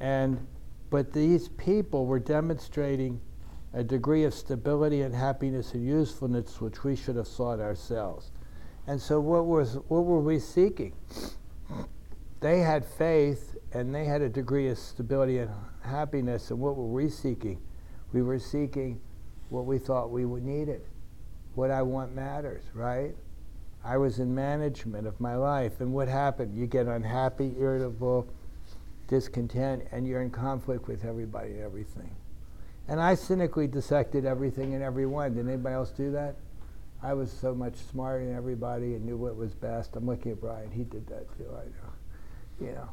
And 0.00 0.44
but 0.90 1.12
these 1.12 1.48
people 1.50 2.06
were 2.06 2.18
demonstrating 2.18 3.20
a 3.72 3.84
degree 3.84 4.24
of 4.24 4.34
stability 4.34 5.02
and 5.02 5.14
happiness 5.14 5.74
and 5.74 5.86
usefulness 5.86 6.60
which 6.60 6.82
we 6.82 6.96
should 6.96 7.16
have 7.16 7.28
sought 7.28 7.60
ourselves. 7.60 8.32
And 8.86 9.00
so, 9.00 9.20
what 9.20 9.46
was 9.46 9.74
what 9.88 10.04
were 10.04 10.20
we 10.20 10.38
seeking? 10.38 10.94
They 12.40 12.60
had 12.60 12.84
faith, 12.84 13.56
and 13.72 13.94
they 13.94 14.06
had 14.06 14.22
a 14.22 14.28
degree 14.28 14.68
of 14.68 14.78
stability 14.78 15.38
and 15.38 15.50
happiness. 15.82 16.50
And 16.50 16.58
what 16.58 16.76
were 16.76 16.86
we 16.86 17.08
seeking? 17.08 17.60
We 18.12 18.22
were 18.22 18.38
seeking 18.38 19.00
what 19.50 19.66
we 19.66 19.78
thought 19.78 20.10
we 20.10 20.24
would 20.24 20.42
needed. 20.42 20.82
What 21.54 21.70
I 21.70 21.82
want 21.82 22.14
matters, 22.14 22.64
right? 22.72 23.14
I 23.84 23.96
was 23.96 24.18
in 24.18 24.34
management 24.34 25.06
of 25.06 25.20
my 25.20 25.36
life, 25.36 25.80
and 25.80 25.92
what 25.92 26.08
happened? 26.08 26.54
You 26.54 26.66
get 26.66 26.86
unhappy, 26.86 27.54
irritable, 27.58 28.26
discontent, 29.06 29.84
and 29.92 30.06
you're 30.06 30.22
in 30.22 30.30
conflict 30.30 30.88
with 30.88 31.04
everybody 31.04 31.52
and 31.52 31.60
everything. 31.60 32.14
And 32.88 33.00
I 33.00 33.14
cynically 33.14 33.66
dissected 33.66 34.24
everything 34.24 34.74
and 34.74 34.82
everyone. 34.82 35.34
Did 35.34 35.48
anybody 35.48 35.74
else 35.74 35.90
do 35.90 36.10
that? 36.12 36.36
I 37.02 37.14
was 37.14 37.30
so 37.32 37.54
much 37.54 37.76
smarter 37.76 38.24
than 38.24 38.36
everybody 38.36 38.94
and 38.94 39.04
knew 39.04 39.16
what 39.16 39.36
was 39.36 39.54
best. 39.54 39.96
I'm 39.96 40.06
looking 40.06 40.32
at 40.32 40.40
Brian; 40.40 40.70
he 40.70 40.84
did 40.84 41.06
that 41.06 41.26
too. 41.38 41.46
I 41.50 41.64
know. 41.64 42.66
You 42.66 42.74
know, 42.74 42.88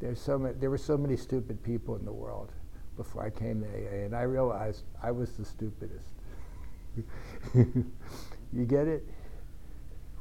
there's 0.00 0.20
so 0.20 0.38
many. 0.38 0.54
There 0.54 0.70
were 0.70 0.78
so 0.78 0.96
many 0.96 1.16
stupid 1.16 1.62
people 1.62 1.96
in 1.96 2.04
the 2.04 2.12
world 2.12 2.50
before 2.96 3.24
I 3.24 3.30
came 3.30 3.60
to 3.62 3.68
AA, 3.68 4.04
and 4.04 4.16
I 4.16 4.22
realized 4.22 4.82
I 5.02 5.10
was 5.10 5.32
the 5.32 5.44
stupidest. 5.44 6.10
you 7.54 8.64
get 8.66 8.88
it? 8.88 9.04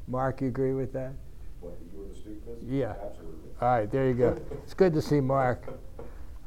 Mark, 0.08 0.42
you 0.42 0.48
agree 0.48 0.74
with 0.74 0.94
that? 0.94 1.14
What, 1.62 1.78
you 1.92 2.02
were 2.02 2.10
the 2.10 2.16
stupidest? 2.16 2.68
Yeah. 2.68 2.92
Absolutely. 2.92 3.50
All 3.62 3.70
right, 3.70 3.92
there 3.92 4.08
you 4.08 4.14
go. 4.14 4.38
It's 4.64 4.74
good 4.74 4.94
to 4.94 5.02
see 5.02 5.20
Mark. 5.20 5.64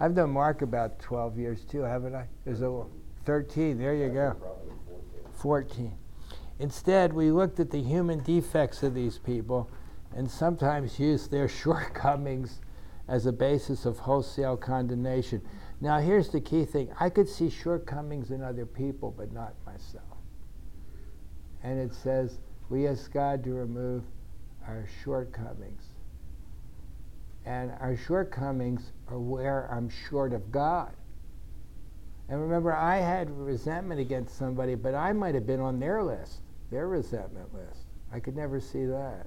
I've 0.00 0.14
known 0.14 0.30
Mark 0.30 0.62
about 0.62 1.00
12 1.00 1.38
years 1.38 1.64
too, 1.64 1.80
haven't 1.80 2.14
I? 2.14 2.26
There's 2.44 2.62
a 2.62 2.84
13. 3.24 3.78
There 3.78 3.94
you 3.94 4.08
go. 4.08 4.36
14. 5.34 5.92
Instead, 6.60 7.12
we 7.12 7.30
looked 7.30 7.60
at 7.60 7.70
the 7.70 7.82
human 7.82 8.22
defects 8.22 8.82
of 8.82 8.94
these 8.94 9.18
people 9.18 9.70
and 10.14 10.30
sometimes 10.30 10.98
used 10.98 11.30
their 11.30 11.48
shortcomings 11.48 12.60
as 13.08 13.26
a 13.26 13.32
basis 13.32 13.86
of 13.86 13.98
wholesale 13.98 14.56
condemnation. 14.56 15.42
Now, 15.80 15.98
here's 15.98 16.28
the 16.28 16.40
key 16.40 16.64
thing 16.64 16.90
I 16.98 17.08
could 17.08 17.28
see 17.28 17.48
shortcomings 17.48 18.30
in 18.30 18.42
other 18.42 18.66
people, 18.66 19.14
but 19.16 19.32
not 19.32 19.54
myself. 19.64 20.04
And 21.62 21.78
it 21.78 21.94
says, 21.94 22.38
we 22.68 22.86
ask 22.86 23.10
God 23.12 23.42
to 23.44 23.54
remove 23.54 24.04
our 24.66 24.86
shortcomings. 25.02 25.87
And 27.48 27.72
our 27.80 27.96
shortcomings 27.96 28.92
are 29.08 29.18
where 29.18 29.70
I'm 29.72 29.88
short 29.88 30.34
of 30.34 30.52
God. 30.52 30.92
And 32.28 32.42
remember, 32.42 32.74
I 32.74 32.98
had 32.98 33.30
resentment 33.30 33.98
against 33.98 34.36
somebody, 34.36 34.74
but 34.74 34.94
I 34.94 35.14
might 35.14 35.34
have 35.34 35.46
been 35.46 35.58
on 35.58 35.80
their 35.80 36.02
list, 36.02 36.42
their 36.70 36.88
resentment 36.88 37.54
list. 37.54 37.86
I 38.12 38.20
could 38.20 38.36
never 38.36 38.60
see 38.60 38.84
that. 38.84 39.26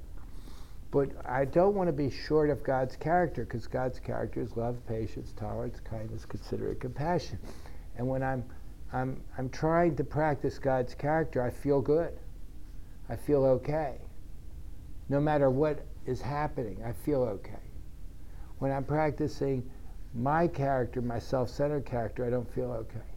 But 0.91 1.09
I 1.25 1.45
don't 1.45 1.73
want 1.73 1.87
to 1.87 1.93
be 1.93 2.11
short 2.11 2.51
of 2.51 2.63
God's 2.63 2.95
character 2.95 3.43
because 3.43 3.65
God's 3.65 3.99
character 3.99 4.39
is 4.39 4.55
love, 4.55 4.77
patience, 4.87 5.33
tolerance, 5.35 5.79
kindness, 5.79 6.23
considerate, 6.23 6.79
compassion. 6.79 7.39
And 7.97 8.07
when 8.07 8.21
I'm, 8.21 8.45
I'm, 8.93 9.19
I'm 9.35 9.49
trying 9.49 9.95
to 9.95 10.03
practice 10.03 10.59
God's 10.59 10.93
character, 10.93 11.41
I 11.41 11.49
feel 11.49 11.81
good. 11.81 12.13
I 13.09 13.15
feel 13.15 13.43
okay. 13.45 13.95
No 15.09 15.19
matter 15.19 15.49
what 15.49 15.83
is 16.05 16.21
happening, 16.21 16.83
I 16.85 16.91
feel 16.91 17.23
okay. 17.23 17.70
When 18.61 18.71
I'm 18.71 18.83
practicing 18.83 19.67
my 20.13 20.47
character, 20.47 21.01
my 21.01 21.17
self 21.17 21.49
centered 21.49 21.83
character, 21.83 22.23
I 22.23 22.29
don't 22.29 22.53
feel 22.53 22.71
okay. 22.71 23.09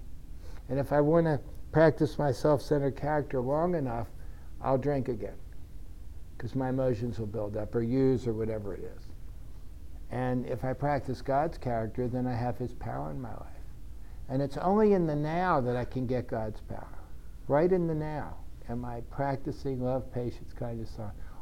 And 0.70 0.78
if 0.78 0.90
I 0.90 1.02
want 1.02 1.26
to 1.26 1.38
practice 1.70 2.18
my 2.18 2.32
self 2.32 2.62
centered 2.62 2.96
character 2.96 3.42
long 3.42 3.74
enough, 3.74 4.06
I'll 4.62 4.78
drink 4.78 5.08
again 5.08 5.36
because 6.34 6.54
my 6.54 6.70
emotions 6.70 7.18
will 7.18 7.26
build 7.26 7.58
up 7.58 7.74
or 7.74 7.82
use 7.82 8.26
or 8.26 8.32
whatever 8.32 8.72
it 8.72 8.84
is. 8.84 9.02
And 10.10 10.46
if 10.46 10.64
I 10.64 10.72
practice 10.72 11.20
God's 11.20 11.58
character, 11.58 12.08
then 12.08 12.26
I 12.26 12.34
have 12.34 12.56
His 12.56 12.72
power 12.72 13.10
in 13.10 13.20
my 13.20 13.32
life. 13.32 13.66
And 14.30 14.40
it's 14.40 14.56
only 14.56 14.94
in 14.94 15.06
the 15.06 15.14
now 15.14 15.60
that 15.60 15.76
I 15.76 15.84
can 15.84 16.06
get 16.06 16.26
God's 16.26 16.62
power. 16.62 16.98
Right 17.48 17.70
in 17.70 17.86
the 17.86 17.94
now. 17.94 18.36
Am 18.70 18.82
I 18.82 19.02
practicing 19.10 19.84
love, 19.84 20.10
patience, 20.10 20.54
kindness, 20.54 20.98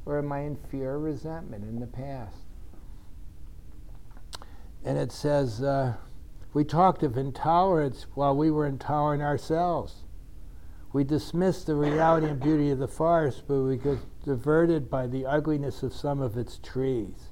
or 0.07 0.19
am 0.19 0.33
I 0.33 0.41
in 0.41 0.57
fear 0.57 0.95
or 0.95 0.99
resentment 0.99 1.63
in 1.63 1.79
the 1.79 1.87
past? 1.87 2.39
And 4.85 4.99
it 4.99 5.13
says, 5.13 5.63
uh, 5.63 5.95
we 6.53 6.65
talked 6.65 7.03
of 7.03 7.17
intolerance 7.17 8.07
while 8.15 8.37
we 8.37 8.51
were 8.51 8.67
intolerant 8.67 9.23
ourselves. 9.23 10.05
We 10.93 11.05
dismissed 11.05 11.67
the 11.67 11.75
reality 11.75 12.27
and 12.27 12.41
beauty 12.41 12.71
of 12.71 12.79
the 12.79 12.89
forest, 12.89 13.45
but 13.49 13.63
we 13.63 13.77
got 13.77 13.99
diverted 14.25 14.91
by 14.91 15.07
the 15.07 15.25
ugliness 15.25 15.83
of 15.83 15.95
some 15.95 16.21
of 16.21 16.37
its 16.37 16.59
trees. 16.59 17.31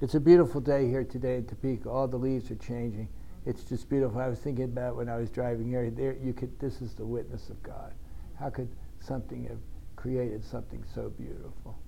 It's 0.00 0.14
a 0.14 0.20
beautiful 0.20 0.60
day 0.60 0.88
here 0.88 1.04
today 1.04 1.36
in 1.36 1.46
Topeka. 1.46 1.90
All 1.90 2.06
the 2.06 2.16
leaves 2.16 2.50
are 2.50 2.56
changing. 2.56 3.08
It's 3.44 3.64
just 3.64 3.88
beautiful. 3.88 4.20
I 4.20 4.28
was 4.28 4.38
thinking 4.38 4.64
about 4.64 4.96
when 4.96 5.08
I 5.08 5.16
was 5.16 5.30
driving 5.30 5.68
here. 5.68 5.90
There, 5.90 6.16
you 6.22 6.32
could. 6.32 6.58
This 6.60 6.80
is 6.80 6.94
the 6.94 7.04
witness 7.04 7.50
of 7.50 7.62
God. 7.62 7.92
How 8.38 8.50
could 8.50 8.68
something 9.00 9.44
have 9.44 9.58
created 9.96 10.44
something 10.44 10.84
so 10.94 11.10
beautiful? 11.10 11.78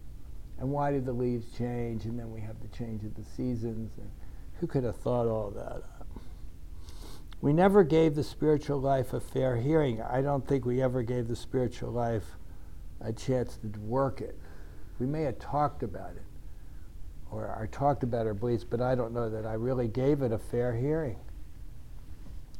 And 0.59 0.71
why 0.71 0.91
did 0.91 1.07
the 1.07 1.13
leaves 1.13 1.51
change? 1.57 2.05
And 2.05 2.19
then 2.19 2.31
we 2.31 2.41
have 2.41 2.61
the 2.61 2.77
change 2.77 3.05
of 3.05 3.15
the 3.15 3.25
seasons. 3.25 3.93
And 3.99 4.11
who 4.63 4.69
could 4.69 4.85
have 4.85 4.95
thought 4.95 5.27
all 5.27 5.51
that 5.51 5.73
up? 5.73 6.07
We 7.41 7.53
never 7.53 7.83
gave 7.83 8.15
the 8.15 8.23
spiritual 8.23 8.81
life 8.81 9.13
a 9.13 9.19
fair 9.19 9.57
hearing. 9.57 10.01
I 10.01 10.23
don't 10.23 10.47
think 10.47 10.65
we 10.65 10.81
ever 10.81 11.03
gave 11.03 11.27
the 11.27 11.35
spiritual 11.35 11.91
life 11.91 12.37
a 13.01 13.13
chance 13.13 13.57
to 13.57 13.81
work 13.81 14.21
it. 14.21 14.39
We 15.01 15.07
may 15.07 15.23
have 15.23 15.41
talked 15.41 15.83
about 15.83 16.13
it, 16.13 16.23
or 17.29 17.59
I 17.61 17.67
talked 17.77 18.05
about 18.05 18.29
our 18.29 18.35
beliefs, 18.35 18.63
but 18.63 18.81
I 18.81 18.95
don't 18.95 19.13
know 19.13 19.29
that 19.29 19.45
I 19.45 19.55
really 19.55 19.89
gave 19.89 20.23
it 20.23 20.31
a 20.31 20.39
fair 20.39 20.73
hearing, 20.77 21.19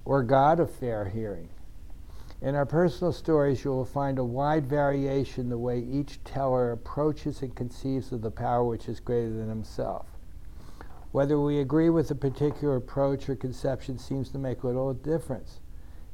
or 0.05 0.25
God 0.25 0.59
a 0.59 0.67
fair 0.67 1.05
hearing. 1.05 1.51
In 2.41 2.57
our 2.57 2.67
personal 2.67 3.13
stories, 3.13 3.63
you 3.63 3.71
will 3.71 3.85
find 3.85 4.19
a 4.19 4.25
wide 4.25 4.67
variation 4.67 5.49
the 5.49 5.57
way 5.57 5.79
each 5.79 6.19
teller 6.25 6.73
approaches 6.73 7.43
and 7.43 7.55
conceives 7.55 8.11
of 8.11 8.23
the 8.23 8.31
power 8.33 8.65
which 8.65 8.89
is 8.89 8.99
greater 8.99 9.33
than 9.33 9.49
himself. 9.49 10.12
Whether 11.13 11.39
we 11.39 11.61
agree 11.61 11.91
with 11.91 12.11
a 12.11 12.15
particular 12.15 12.77
approach 12.77 13.29
or 13.29 13.37
conception 13.37 13.99
seems 13.99 14.31
to 14.31 14.39
make 14.39 14.65
little 14.65 14.95
difference. 14.95 15.61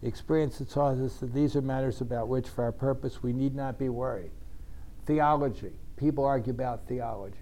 Experience 0.03 0.59
has 0.59 0.69
taught 0.69 0.99
us 0.99 1.19
that 1.19 1.33
these 1.33 1.55
are 1.55 1.63
matters 1.63 2.01
about 2.01 2.29
which, 2.29 2.49
for 2.49 2.65
our 2.65 2.73
purpose, 2.73 3.23
we 3.23 3.33
need 3.33 3.55
not 3.55 3.79
be 3.79 3.89
worried. 3.89 4.33
Theology. 5.07 5.73
People 5.97 6.25
argue 6.25 6.53
about 6.53 6.87
theology. 6.87 7.37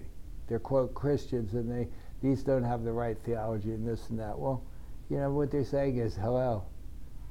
They're, 0.49 0.59
quote, 0.59 0.95
Christians, 0.95 1.55
and 1.55 1.71
they, 1.71 1.89
these 2.23 2.43
don't 2.43 2.63
have 2.63 2.85
the 2.85 2.93
right 2.93 3.17
theology 3.25 3.73
and 3.73 3.87
this 3.87 4.09
and 4.11 4.19
that. 4.21 4.39
Well, 4.39 4.63
you 5.09 5.17
know, 5.17 5.31
what 5.31 5.51
they're 5.51 5.65
saying 5.65 5.97
is, 5.97 6.15
hello, 6.15 6.65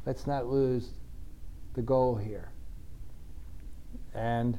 let's 0.05 0.25
not 0.25 0.47
lose 0.47 0.89
the 1.73 1.81
goal 1.81 2.15
here. 2.15 2.51
And 4.13 4.57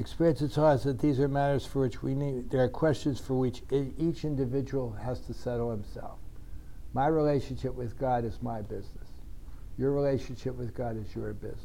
experience 0.00 0.40
has 0.40 0.54
taught 0.54 0.74
us 0.74 0.84
that 0.84 0.98
these 0.98 1.20
are 1.20 1.28
matters 1.28 1.66
for 1.66 1.80
which 1.80 2.02
we 2.02 2.14
need, 2.14 2.50
there 2.50 2.64
are 2.64 2.68
questions 2.68 3.20
for 3.20 3.34
which 3.34 3.62
each 3.70 4.24
individual 4.24 4.92
has 4.92 5.20
to 5.20 5.34
settle 5.34 5.70
himself. 5.70 6.18
My 6.94 7.06
relationship 7.06 7.74
with 7.74 7.98
God 7.98 8.24
is 8.24 8.42
my 8.42 8.62
business. 8.62 9.08
Your 9.78 9.92
relationship 9.92 10.56
with 10.56 10.74
God 10.74 10.96
is 10.96 11.14
your 11.14 11.32
business. 11.34 11.64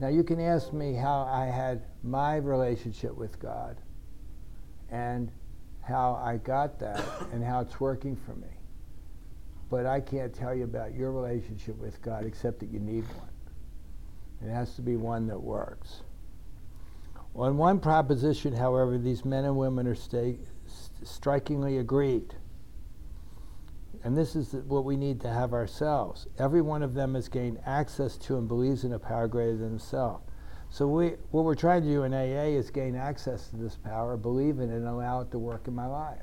Now, 0.00 0.08
you 0.08 0.24
can 0.24 0.40
ask 0.40 0.72
me 0.72 0.94
how 0.94 1.22
I 1.22 1.46
had 1.46 1.84
my 2.02 2.36
relationship 2.36 3.16
with 3.16 3.38
God 3.40 3.80
and 4.90 5.30
how 5.82 6.20
I 6.22 6.38
got 6.38 6.78
that 6.80 7.02
and 7.32 7.44
how 7.44 7.60
it's 7.60 7.78
working 7.78 8.16
for 8.16 8.34
me. 8.34 8.48
But 9.70 9.86
I 9.86 10.00
can't 10.00 10.34
tell 10.34 10.54
you 10.54 10.64
about 10.64 10.94
your 10.94 11.12
relationship 11.12 11.78
with 11.78 12.02
God 12.02 12.24
except 12.24 12.58
that 12.60 12.70
you 12.70 12.80
need 12.80 13.04
one. 13.04 13.30
It 14.44 14.52
has 14.52 14.74
to 14.74 14.82
be 14.82 14.96
one 14.96 15.26
that 15.28 15.40
works. 15.40 16.02
On 17.36 17.56
one 17.56 17.80
proposition, 17.80 18.54
however, 18.54 18.96
these 18.96 19.24
men 19.24 19.44
and 19.44 19.56
women 19.56 19.86
are 19.86 19.94
st- 19.94 20.38
strikingly 21.02 21.78
agreed. 21.78 22.34
And 24.04 24.16
this 24.16 24.36
is 24.36 24.52
what 24.66 24.84
we 24.84 24.96
need 24.96 25.20
to 25.22 25.30
have 25.30 25.52
ourselves. 25.52 26.28
Every 26.38 26.60
one 26.60 26.82
of 26.82 26.94
them 26.94 27.14
has 27.14 27.28
gained 27.28 27.58
access 27.66 28.16
to 28.18 28.36
and 28.36 28.46
believes 28.46 28.84
in 28.84 28.92
a 28.92 28.98
power 28.98 29.26
greater 29.26 29.56
than 29.56 29.70
himself. 29.70 30.20
So 30.70 30.86
we, 30.86 31.10
what 31.30 31.44
we're 31.44 31.54
trying 31.54 31.82
to 31.82 31.88
do 31.88 32.02
in 32.02 32.12
AA 32.12 32.56
is 32.56 32.70
gain 32.70 32.94
access 32.94 33.48
to 33.48 33.56
this 33.56 33.76
power, 33.76 34.16
believe 34.16 34.60
in 34.60 34.70
it, 34.70 34.76
and 34.76 34.86
allow 34.86 35.20
it 35.20 35.30
to 35.30 35.38
work 35.38 35.66
in 35.66 35.74
my 35.74 35.86
life. 35.86 36.22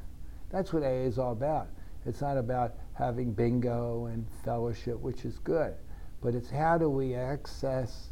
That's 0.50 0.72
what 0.72 0.84
AA 0.84 1.08
is 1.08 1.18
all 1.18 1.32
about. 1.32 1.68
It's 2.06 2.22
not 2.22 2.38
about 2.38 2.76
having 2.94 3.34
bingo 3.34 4.06
and 4.06 4.26
fellowship, 4.44 5.00
which 5.00 5.26
is 5.26 5.40
good, 5.40 5.74
but 6.22 6.36
it's 6.36 6.50
how 6.50 6.78
do 6.78 6.90
we 6.90 7.16
access 7.16 8.10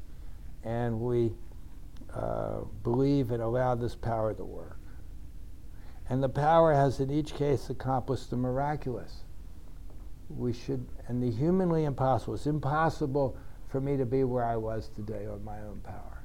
and 0.63 0.99
we 0.99 1.31
uh, 2.13 2.61
believe 2.83 3.31
and 3.31 3.41
allow 3.41 3.75
this 3.75 3.95
power 3.95 4.33
to 4.33 4.43
work. 4.43 4.79
And 6.09 6.23
the 6.23 6.29
power 6.29 6.73
has 6.73 6.99
in 6.99 7.11
each 7.11 7.35
case 7.35 7.69
accomplished 7.69 8.29
the 8.29 8.37
miraculous. 8.37 9.23
We 10.29 10.53
should, 10.53 10.87
and 11.07 11.21
the 11.21 11.31
humanly 11.31 11.85
impossible. 11.85 12.35
It's 12.35 12.47
impossible 12.47 13.37
for 13.67 13.79
me 13.79 13.97
to 13.97 14.05
be 14.05 14.23
where 14.23 14.43
I 14.43 14.55
was 14.55 14.89
today 14.95 15.27
on 15.27 15.43
my 15.43 15.59
own 15.61 15.81
power. 15.83 16.23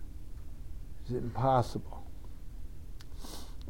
It's 1.02 1.12
impossible. 1.12 2.04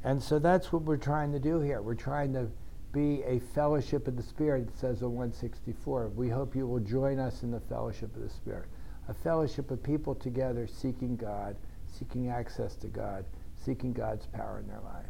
And 0.05 0.23
so 0.23 0.39
that's 0.39 0.73
what 0.73 0.83
we're 0.83 0.97
trying 0.97 1.33
to 1.33 1.41
do 1.41 1.61
here. 1.61 1.83
We're 1.83 1.95
trying 1.95 2.33
to 2.35 2.49
be 2.93 3.23
a 3.25 3.41
fellowship 3.41 4.07
of 4.07 4.17
the 4.17 4.23
Spirit, 4.23 4.69
it 4.69 4.79
says 4.79 5.03
on 5.03 5.15
164. 5.15 6.09
We 6.09 6.29
hope 6.29 6.55
you 6.55 6.67
will 6.67 6.81
join 6.81 7.19
us 7.19 7.43
in 7.43 7.51
the 7.51 7.61
fellowship 7.61 8.15
of 8.15 8.23
the 8.23 8.31
Spirit. 8.31 8.69
A 9.09 9.15
fellowship 9.15 9.71
of 9.71 9.83
people 9.83 10.15
together 10.15 10.67
seeking 10.67 11.17
God, 11.17 11.57
seeking 11.99 12.29
access 12.29 12.77
to 12.77 12.89
God, 12.89 13.25
seeking 13.65 13.93
God's 13.93 14.27
power 14.27 14.61
in 14.61 14.69
their 14.69 14.81
life. 14.81 15.07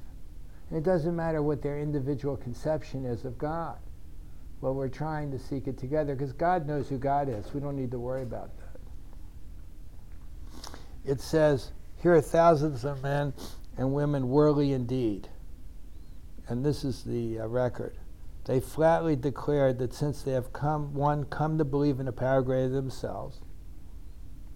And 0.68 0.78
it 0.78 0.84
doesn't 0.84 1.14
matter 1.14 1.42
what 1.42 1.62
their 1.62 1.78
individual 1.78 2.36
conception 2.36 3.04
is 3.04 3.24
of 3.24 3.38
God. 3.38 3.78
Well, 4.60 4.74
we're 4.74 4.88
trying 4.88 5.30
to 5.32 5.38
seek 5.38 5.66
it 5.66 5.76
together 5.76 6.14
because 6.14 6.32
God 6.32 6.66
knows 6.66 6.88
who 6.88 6.98
God 6.98 7.28
is. 7.28 7.52
We 7.52 7.60
don't 7.60 7.76
need 7.76 7.90
to 7.90 7.98
worry 7.98 8.22
about 8.22 8.50
that. 8.58 8.80
It 11.04 11.20
says, 11.20 11.72
Here 12.02 12.14
are 12.14 12.22
thousands 12.22 12.84
of 12.84 13.02
men 13.02 13.34
and 13.76 13.92
women 13.92 14.28
worldly 14.28 14.72
indeed. 14.72 15.28
And 16.48 16.64
this 16.64 16.84
is 16.84 17.02
the 17.02 17.40
uh, 17.40 17.46
record. 17.46 17.98
They 18.44 18.60
flatly 18.60 19.16
declared 19.16 19.78
that 19.78 19.94
since 19.94 20.22
they 20.22 20.32
have 20.32 20.52
come, 20.52 20.92
one, 20.94 21.24
come 21.24 21.56
to 21.58 21.64
believe 21.64 22.00
in 22.00 22.08
a 22.08 22.12
power 22.12 22.42
greater 22.42 22.68
than 22.68 22.74
themselves, 22.74 23.40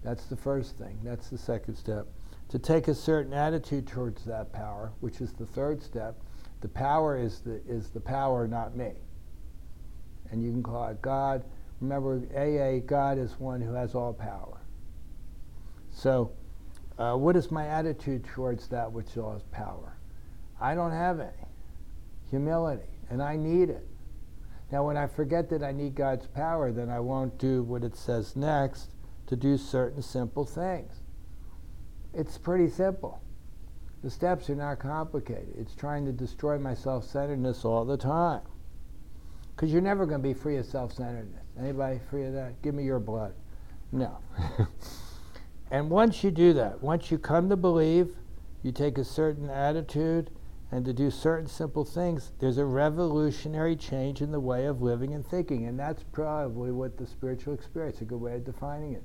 that's 0.03 0.25
the 0.25 0.37
first 0.37 0.77
thing. 0.77 0.99
That's 1.03 1.29
the 1.29 1.37
second 1.37 1.75
step. 1.75 2.07
To 2.49 2.59
take 2.59 2.87
a 2.87 2.95
certain 2.95 3.33
attitude 3.33 3.87
towards 3.87 4.25
that 4.25 4.51
power, 4.51 4.91
which 4.99 5.21
is 5.21 5.33
the 5.33 5.45
third 5.45 5.81
step. 5.83 6.19
The 6.61 6.67
power 6.67 7.17
is 7.17 7.39
the, 7.41 7.61
is 7.67 7.89
the 7.89 7.99
power, 7.99 8.47
not 8.47 8.75
me. 8.75 8.93
And 10.31 10.43
you 10.43 10.51
can 10.51 10.63
call 10.63 10.87
it 10.89 11.01
God. 11.01 11.43
Remember, 11.79 12.21
AA, 12.35 12.85
God 12.85 13.17
is 13.17 13.39
one 13.39 13.61
who 13.61 13.73
has 13.73 13.95
all 13.95 14.13
power. 14.13 14.61
So, 15.91 16.31
uh, 16.97 17.15
what 17.15 17.35
is 17.35 17.49
my 17.51 17.67
attitude 17.67 18.25
towards 18.25 18.67
that 18.69 18.91
which 18.91 19.13
has 19.13 19.43
power? 19.51 19.97
I 20.59 20.75
don't 20.75 20.91
have 20.91 21.19
any. 21.19 21.31
Humility. 22.29 22.83
And 23.09 23.21
I 23.21 23.37
need 23.37 23.69
it. 23.69 23.87
Now, 24.71 24.85
when 24.85 24.97
I 24.97 25.07
forget 25.07 25.49
that 25.49 25.63
I 25.63 25.71
need 25.71 25.95
God's 25.95 26.27
power, 26.27 26.71
then 26.71 26.89
I 26.89 26.99
won't 26.99 27.37
do 27.37 27.63
what 27.63 27.83
it 27.83 27.95
says 27.95 28.35
next 28.35 28.91
to 29.27 29.35
do 29.35 29.57
certain 29.57 30.01
simple 30.01 30.45
things. 30.45 30.98
It's 32.13 32.37
pretty 32.37 32.69
simple. 32.69 33.21
The 34.01 34.09
steps 34.09 34.49
are 34.49 34.55
not 34.55 34.79
complicated. 34.79 35.53
It's 35.57 35.75
trying 35.75 36.05
to 36.05 36.11
destroy 36.11 36.57
my 36.57 36.73
self 36.73 37.05
centeredness 37.05 37.65
all 37.65 37.85
the 37.85 37.97
time. 37.97 38.41
Because 39.55 39.73
you're 39.73 39.81
never 39.81 40.05
going 40.05 40.21
to 40.21 40.27
be 40.27 40.33
free 40.33 40.57
of 40.57 40.65
self 40.65 40.93
centeredness. 40.93 41.43
Anybody 41.59 41.99
free 42.09 42.25
of 42.25 42.33
that? 42.33 42.61
Give 42.61 42.73
me 42.73 42.83
your 42.83 42.99
blood. 42.99 43.33
No. 43.91 44.17
and 45.71 45.89
once 45.89 46.23
you 46.23 46.31
do 46.31 46.53
that, 46.53 46.81
once 46.81 47.11
you 47.11 47.17
come 47.17 47.49
to 47.49 47.57
believe, 47.57 48.15
you 48.63 48.71
take 48.71 48.97
a 48.97 49.03
certain 49.03 49.49
attitude 49.49 50.29
and 50.71 50.85
to 50.85 50.93
do 50.93 51.09
certain 51.09 51.47
simple 51.47 51.83
things, 51.83 52.31
there's 52.39 52.59
a 52.59 52.65
revolutionary 52.65 53.75
change 53.75 54.21
in 54.21 54.31
the 54.31 54.39
way 54.39 54.65
of 54.65 54.81
living 54.81 55.13
and 55.13 55.25
thinking. 55.25 55.65
And 55.65 55.79
that's 55.79 56.03
probably 56.03 56.71
what 56.71 56.97
the 56.97 57.07
spiritual 57.07 57.53
experience, 57.53 57.97
is 57.97 58.03
a 58.03 58.05
good 58.05 58.21
way 58.21 58.35
of 58.35 58.45
defining 58.45 58.93
it. 58.93 59.03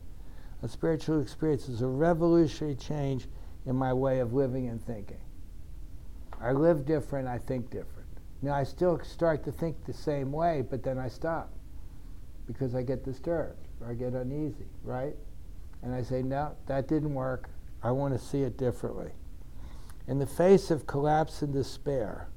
A 0.65 0.69
spiritual 0.69 1.21
experience 1.21 1.69
is 1.69 1.83
a 1.83 1.87
revolutionary 1.87 2.75
change 2.75 3.29
in 3.67 3.77
my 3.77 3.93
way 3.93 4.21
of 4.21 4.33
living 4.33 4.67
and 4.69 4.83
thinking. 4.83 5.21
I 6.41 6.53
live 6.53 6.87
different, 6.87 7.29
I 7.29 7.37
think 7.37 7.69
different. 7.69 8.09
Now, 8.41 8.55
I 8.55 8.65
still 8.65 8.99
start 9.01 9.45
to 9.45 9.53
think 9.53 9.85
the 9.85 9.93
same 9.93 10.33
way, 10.33 10.63
but 10.69 10.83
then 10.83 10.99
I 10.99 11.09
stop 11.09 11.53
because 12.47 12.75
I 12.75 12.81
get 12.81 13.05
disturbed 13.05 13.69
or 13.79 13.91
I 13.91 13.95
get 13.95 14.15
uneasy, 14.15 14.65
right? 14.83 15.15
And 15.83 15.95
I 15.95 16.03
say, 16.03 16.23
no, 16.23 16.57
that 16.65 16.89
didn't 16.89 17.13
work. 17.13 17.51
I 17.83 17.91
want 17.91 18.15
to 18.15 18.19
see 18.19 18.41
it 18.41 18.57
differently. 18.57 19.13
In 20.09 20.19
the 20.19 20.27
face 20.27 20.71
of 20.71 20.87
collapse 20.87 21.43
and 21.43 21.53
despair, 21.53 22.31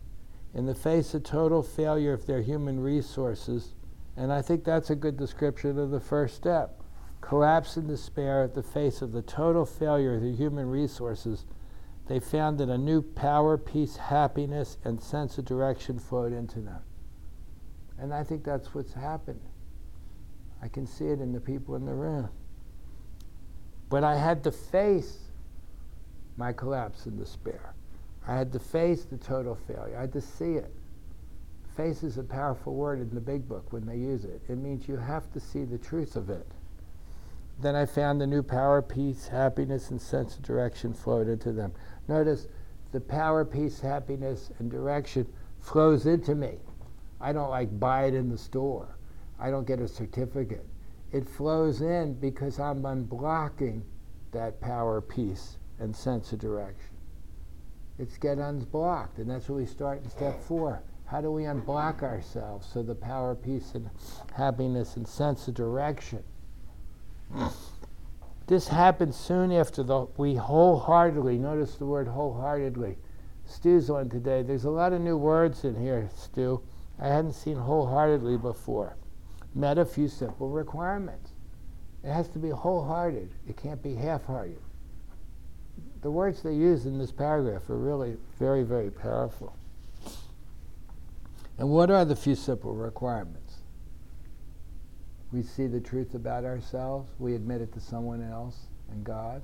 in 0.53 0.65
the 0.65 0.75
face 0.75 1.13
of 1.13 1.23
total 1.23 1.63
failure 1.63 2.11
of 2.11 2.25
their 2.25 2.41
human 2.41 2.81
resources, 2.81 3.73
and 4.17 4.33
I 4.33 4.41
think 4.41 4.65
that's 4.65 4.89
a 4.89 4.95
good 4.95 5.15
description 5.15 5.79
of 5.79 5.91
the 5.91 6.01
first 6.01 6.35
step 6.35 6.76
collapse 7.27 7.75
in 7.75 7.85
despair 7.85 8.43
at 8.43 8.55
the 8.55 8.63
face 8.63 9.01
of 9.01 9.11
the 9.11 9.21
total 9.21 9.65
failure 9.65 10.15
of 10.15 10.21
the 10.21 10.33
human 10.33 10.65
resources, 10.65 11.43
they 12.07 12.21
found 12.21 12.57
that 12.57 12.69
a 12.69 12.77
new 12.77 13.01
power, 13.01 13.57
peace, 13.57 13.97
happiness, 13.97 14.77
and 14.85 15.01
sense 15.03 15.37
of 15.37 15.43
direction 15.43 15.99
flowed 15.99 16.31
into 16.31 16.61
them. 16.61 16.79
And 17.99 18.13
I 18.13 18.23
think 18.23 18.45
that's 18.45 18.73
what's 18.73 18.93
happened. 18.93 19.41
I 20.61 20.69
can 20.69 20.87
see 20.87 21.07
it 21.07 21.19
in 21.19 21.33
the 21.33 21.39
people 21.41 21.75
in 21.75 21.85
the 21.85 21.93
room. 21.93 22.29
But 23.89 24.05
I 24.05 24.15
had 24.15 24.41
to 24.45 24.51
face 24.51 25.17
my 26.37 26.53
collapse 26.53 27.07
and 27.07 27.19
despair. 27.19 27.73
I 28.25 28.37
had 28.37 28.53
to 28.53 28.59
face 28.59 29.03
the 29.03 29.17
total 29.17 29.55
failure. 29.67 29.97
I 29.97 30.01
had 30.01 30.13
to 30.13 30.21
see 30.21 30.53
it. 30.53 30.73
Face 31.75 32.03
is 32.03 32.17
a 32.17 32.23
powerful 32.23 32.73
word 32.73 33.01
in 33.01 33.13
the 33.13 33.19
big 33.19 33.49
book 33.49 33.73
when 33.73 33.85
they 33.85 33.97
use 33.97 34.23
it. 34.23 34.41
It 34.47 34.57
means 34.57 34.87
you 34.87 34.95
have 34.95 35.29
to 35.33 35.41
see 35.41 35.65
the 35.65 35.77
truth 35.77 36.15
of 36.15 36.29
it. 36.29 36.47
Then 37.59 37.75
I 37.75 37.87
found 37.87 38.21
the 38.21 38.27
new 38.27 38.43
power, 38.43 38.83
peace, 38.83 39.27
happiness, 39.27 39.89
and 39.89 39.99
sense 39.99 40.35
of 40.35 40.43
direction 40.43 40.93
flowed 40.93 41.27
into 41.27 41.51
them. 41.51 41.73
Notice 42.07 42.47
the 42.91 43.01
power, 43.01 43.43
peace, 43.43 43.79
happiness, 43.79 44.51
and 44.59 44.69
direction 44.69 45.27
flows 45.59 46.05
into 46.05 46.35
me. 46.35 46.59
I 47.19 47.33
don't 47.33 47.49
like 47.49 47.79
buy 47.79 48.05
it 48.05 48.13
in 48.13 48.29
the 48.29 48.37
store. 48.37 48.97
I 49.39 49.49
don't 49.49 49.65
get 49.65 49.79
a 49.79 49.87
certificate. 49.87 50.67
It 51.11 51.27
flows 51.27 51.81
in 51.81 52.13
because 52.15 52.59
I'm 52.59 52.83
unblocking 52.83 53.81
that 54.31 54.61
power, 54.61 55.01
peace, 55.01 55.57
and 55.79 55.95
sense 55.95 56.31
of 56.33 56.39
direction. 56.39 56.95
It's 57.97 58.17
get 58.17 58.37
unblocked, 58.37 59.17
and 59.17 59.29
that's 59.29 59.49
what 59.49 59.55
we 59.55 59.65
start 59.65 60.03
in 60.03 60.09
step 60.09 60.43
four. 60.43 60.83
How 61.05 61.21
do 61.21 61.31
we 61.31 61.43
unblock 61.43 62.03
ourselves 62.03 62.67
so 62.67 62.83
the 62.83 62.93
power, 62.93 63.33
peace, 63.33 63.73
and 63.73 63.89
happiness 64.33 64.95
and 64.95 65.07
sense 65.07 65.47
of 65.47 65.55
direction 65.55 66.23
this 68.47 68.67
happened 68.67 69.13
soon 69.13 69.51
after 69.51 69.83
the, 69.83 70.07
we 70.17 70.35
wholeheartedly, 70.35 71.37
notice 71.37 71.75
the 71.75 71.85
word 71.85 72.07
wholeheartedly. 72.07 72.97
Stu's 73.45 73.89
on 73.89 74.09
today. 74.09 74.41
There's 74.41 74.65
a 74.65 74.69
lot 74.69 74.93
of 74.93 75.01
new 75.01 75.17
words 75.17 75.63
in 75.63 75.75
here, 75.75 76.09
Stu. 76.15 76.61
I 76.99 77.07
hadn't 77.07 77.33
seen 77.33 77.55
wholeheartedly 77.55 78.37
before. 78.37 78.97
Met 79.55 79.77
a 79.77 79.85
few 79.85 80.07
simple 80.07 80.49
requirements. 80.49 81.31
It 82.03 82.11
has 82.11 82.29
to 82.29 82.39
be 82.39 82.49
wholehearted, 82.49 83.31
it 83.47 83.57
can't 83.57 83.81
be 83.81 83.95
half 83.95 84.25
hearted. 84.25 84.61
The 86.01 86.11
words 86.11 86.41
they 86.41 86.53
use 86.53 86.85
in 86.85 86.97
this 86.97 87.11
paragraph 87.11 87.69
are 87.69 87.77
really 87.77 88.17
very, 88.37 88.63
very 88.63 88.91
powerful. 88.91 89.57
And 91.57 91.69
what 91.69 91.89
are 91.89 92.05
the 92.05 92.15
few 92.15 92.35
simple 92.35 92.73
requirements? 92.73 93.46
We 95.31 95.43
see 95.43 95.67
the 95.67 95.81
truth 95.81 96.13
about 96.13 96.45
ourselves. 96.45 97.11
We 97.19 97.35
admit 97.35 97.61
it 97.61 97.73
to 97.73 97.81
someone 97.81 98.23
else 98.23 98.67
and 98.89 99.03
God. 99.03 99.41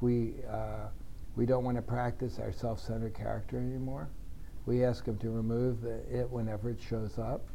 We, 0.00 0.34
uh, 0.48 0.88
we 1.36 1.46
don't 1.46 1.64
want 1.64 1.76
to 1.78 1.82
practice 1.82 2.38
our 2.38 2.52
self 2.52 2.80
centered 2.80 3.14
character 3.14 3.56
anymore. 3.58 4.10
We 4.66 4.84
ask 4.84 5.06
Him 5.06 5.16
to 5.18 5.30
remove 5.30 5.84
it 5.84 6.30
whenever 6.30 6.70
it 6.70 6.80
shows 6.80 7.18
up. 7.18 7.48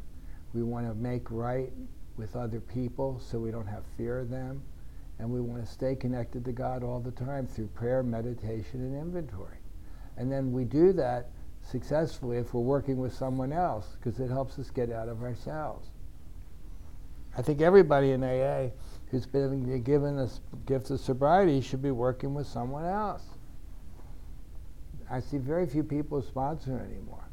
We 0.54 0.62
want 0.62 0.88
to 0.88 0.94
make 0.94 1.30
right 1.30 1.72
with 2.16 2.34
other 2.34 2.60
people 2.60 3.20
so 3.20 3.38
we 3.38 3.50
don't 3.50 3.66
have 3.66 3.84
fear 3.96 4.18
of 4.18 4.30
them. 4.30 4.62
And 5.18 5.30
we 5.30 5.40
want 5.40 5.64
to 5.64 5.70
stay 5.70 5.94
connected 5.94 6.44
to 6.44 6.52
God 6.52 6.82
all 6.82 7.00
the 7.00 7.12
time 7.12 7.46
through 7.46 7.68
prayer, 7.68 8.02
meditation, 8.02 8.80
and 8.80 8.94
inventory. 8.94 9.58
And 10.16 10.30
then 10.30 10.52
we 10.52 10.64
do 10.64 10.92
that 10.94 11.30
successfully 11.62 12.38
if 12.38 12.54
we're 12.54 12.60
working 12.60 12.98
with 12.98 13.14
someone 13.14 13.52
else 13.52 13.96
because 13.98 14.20
it 14.20 14.28
helps 14.28 14.58
us 14.58 14.70
get 14.70 14.90
out 14.90 15.08
of 15.08 15.22
ourselves. 15.22 15.90
I 17.36 17.42
think 17.42 17.60
everybody 17.60 18.12
in 18.12 18.24
AA 18.24 18.70
who's 19.10 19.26
been 19.26 19.82
given 19.82 20.18
a 20.18 20.28
gift 20.64 20.90
of 20.90 21.00
sobriety 21.00 21.60
should 21.60 21.82
be 21.82 21.90
working 21.90 22.32
with 22.32 22.46
someone 22.46 22.86
else. 22.86 23.22
I 25.10 25.20
see 25.20 25.36
very 25.36 25.66
few 25.66 25.84
people 25.84 26.22
sponsor 26.22 26.80
anymore, 26.80 27.28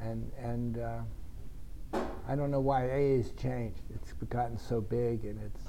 and 0.00 0.30
and 0.38 0.78
uh, 0.78 1.98
I 2.28 2.36
don't 2.36 2.50
know 2.50 2.60
why 2.60 2.84
AA 2.84 3.16
has 3.16 3.32
changed. 3.32 3.80
It's 3.94 4.12
gotten 4.28 4.58
so 4.58 4.80
big 4.80 5.24
and 5.24 5.40
it's 5.42 5.62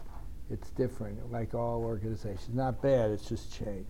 it's 0.52 0.70
different, 0.72 1.32
like 1.32 1.54
all 1.54 1.84
organizations. 1.84 2.54
Not 2.54 2.82
bad. 2.82 3.12
It's 3.12 3.28
just 3.28 3.54
changed. 3.54 3.90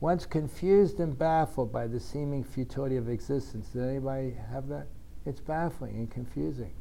Once 0.00 0.24
confused 0.24 1.00
and 1.00 1.16
baffled 1.16 1.72
by 1.72 1.86
the 1.86 2.00
seeming 2.00 2.42
futility 2.42 2.96
of 2.96 3.08
existence, 3.08 3.68
did 3.68 3.82
anybody 3.82 4.36
have 4.50 4.68
that? 4.68 4.86
It's 5.26 5.40
baffling 5.40 5.96
and 5.96 6.10
confusing 6.10 6.72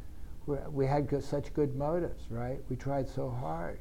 we 0.46 0.86
had 0.86 1.08
good, 1.08 1.24
such 1.24 1.54
good 1.54 1.76
motives, 1.76 2.24
right? 2.30 2.60
We 2.70 2.76
tried 2.76 3.08
so 3.08 3.30
hard, 3.30 3.80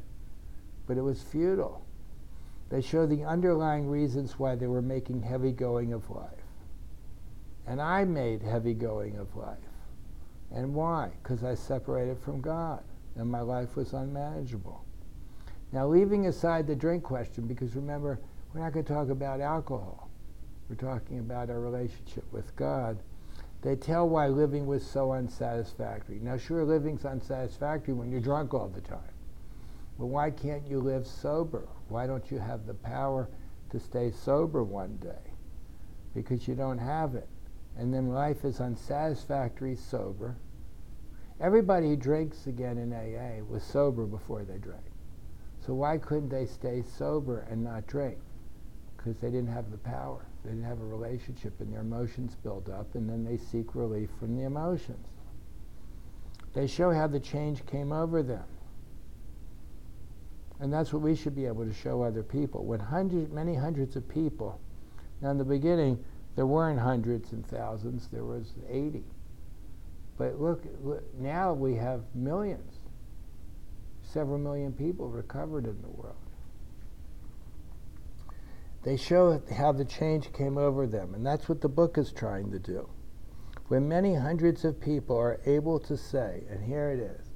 but 0.87 0.96
it 0.96 1.03
was 1.03 1.22
futile. 1.22 1.85
They 2.70 2.81
show 2.81 3.05
the 3.07 3.25
underlying 3.25 3.88
reasons 3.88 4.38
why 4.38 4.55
they 4.55 4.66
were 4.66 4.83
making 4.83 5.22
heavy 5.22 5.53
going 5.53 5.92
of 5.92 6.09
life. 6.09 6.31
And 7.66 7.81
I 7.83 8.05
made 8.05 8.42
heavy 8.42 8.75
going 8.75 9.18
of 9.18 9.35
life. 9.37 9.59
And 10.51 10.75
why? 10.75 11.11
Because 11.22 11.44
I 11.44 11.55
separated 11.55 12.18
from 12.18 12.40
God 12.40 12.83
and 13.16 13.31
my 13.31 13.40
life 13.40 13.77
was 13.77 13.92
unmanageable. 13.92 14.85
Now, 15.72 15.87
leaving 15.87 16.27
aside 16.27 16.66
the 16.66 16.75
drink 16.75 17.03
question, 17.03 17.46
because 17.46 17.77
remember, 17.77 18.20
We're 18.53 18.61
not 18.61 18.72
going 18.72 18.85
to 18.85 18.92
talk 18.92 19.09
about 19.09 19.40
alcohol. 19.40 20.11
We're 20.68 20.77
talking 20.77 21.18
about 21.18 21.48
our 21.48 21.61
relationship 21.61 22.25
with 22.33 22.55
God. 22.57 22.98
They 23.62 23.77
tell 23.77 24.09
why 24.09 24.27
living 24.27 24.66
was 24.66 24.85
so 24.85 25.12
unsatisfactory. 25.12 26.18
Now, 26.20 26.37
sure, 26.37 26.64
living's 26.64 27.05
unsatisfactory 27.05 27.94
when 27.94 28.11
you're 28.11 28.20
drunk 28.20 28.53
all 28.55 28.68
the 28.68 28.81
time. 28.81 29.14
But 29.98 30.07
why 30.07 30.33
can't 30.33 30.66
you 30.66 30.81
live 30.81 31.07
sober? 31.07 31.68
Why 31.88 32.09
don't 32.09 32.29
you 32.31 32.38
have 32.38 32.66
the 32.66 32.75
power 32.75 33.29
to 33.70 33.79
stay 33.79 34.11
sober 34.11 34.64
one 34.64 34.96
day? 34.96 35.31
Because 36.12 36.48
you 36.48 36.57
don't 36.57 36.79
have 36.79 37.14
it. 37.14 37.29
And 37.77 37.94
then 37.94 38.09
life 38.09 38.44
is 38.44 38.61
unsatisfactory 38.61 39.77
sober. 39.77 40.35
Everybody 41.40 41.88
who 41.88 41.96
drinks 41.96 42.48
again 42.48 42.79
in 42.79 42.92
AA 42.92 43.44
was 43.44 43.62
sober 43.62 44.07
before 44.07 44.44
they 44.44 44.59
drank. 44.59 44.83
So 45.64 45.75
why 45.75 45.98
couldn't 45.98 46.31
they 46.31 46.46
stay 46.46 46.83
sober 46.83 47.46
and 47.48 47.62
not 47.62 47.87
drink? 47.87 48.18
Because 48.96 49.18
they 49.18 49.31
didn't 49.31 49.53
have 49.53 49.70
the 49.70 49.79
power. 49.79 50.27
They 50.43 50.51
didn't 50.51 50.65
have 50.65 50.81
a 50.81 50.85
relationship, 50.85 51.61
and 51.61 51.73
their 51.73 51.81
emotions 51.81 52.37
build 52.43 52.69
up, 52.69 52.95
and 52.95 53.09
then 53.09 53.25
they 53.25 53.37
seek 53.37 53.75
relief 53.75 54.11
from 54.19 54.37
the 54.37 54.45
emotions. 54.45 55.07
They 56.55 56.67
show 56.67 56.91
how 56.93 57.07
the 57.07 57.21
change 57.21 57.65
came 57.67 57.93
over 57.93 58.23
them. 58.23 58.45
And 60.61 60.73
that's 60.73 60.93
what 60.93 61.03
we 61.03 61.17
should 61.17 61.35
be 61.35 61.47
able 61.47 61.65
to 61.65 61.73
show 61.73 62.03
other 62.03 62.23
people. 62.23 62.65
When 62.65 62.79
hundred, 62.79 63.33
many 63.33 63.55
hundreds 63.55 63.97
of 63.97 64.09
people, 64.09 64.61
now 65.21 65.31
in 65.31 65.39
the 65.39 65.45
beginning, 65.45 66.03
there 66.37 66.47
weren't 66.47 66.79
hundreds 66.79 67.33
and 67.33 67.47
thousands, 67.47 68.09
there 68.09 68.25
was 68.25 68.53
80. 68.69 69.05
But 70.19 70.41
look, 70.41 70.65
look, 70.83 71.03
now 71.19 71.53
we 71.53 71.75
have 71.77 72.03
millions. 72.15 72.75
Several 74.03 74.39
million 74.39 74.73
people 74.73 75.09
recovered 75.09 75.65
in 75.65 75.81
the 75.83 75.89
world. 75.89 76.15
They 78.83 78.97
show 78.97 79.40
how 79.57 79.73
the 79.73 79.85
change 79.85 80.33
came 80.33 80.59
over 80.59 80.87
them, 80.87 81.14
and 81.14 81.25
that's 81.25 81.49
what 81.49 81.61
the 81.61 81.68
book 81.68 81.99
is 81.99 82.12
trying 82.12 82.51
to 82.51 82.59
do. 82.59 82.88
When 83.68 83.88
many 83.88 84.14
hundreds 84.14 84.64
of 84.64 84.81
people 84.81 85.16
are 85.16 85.40
able 85.47 85.79
to 85.81 85.97
say, 85.97 86.42
and 86.51 86.64
here 86.64 86.90
it 86.90 86.99
is, 86.99 87.31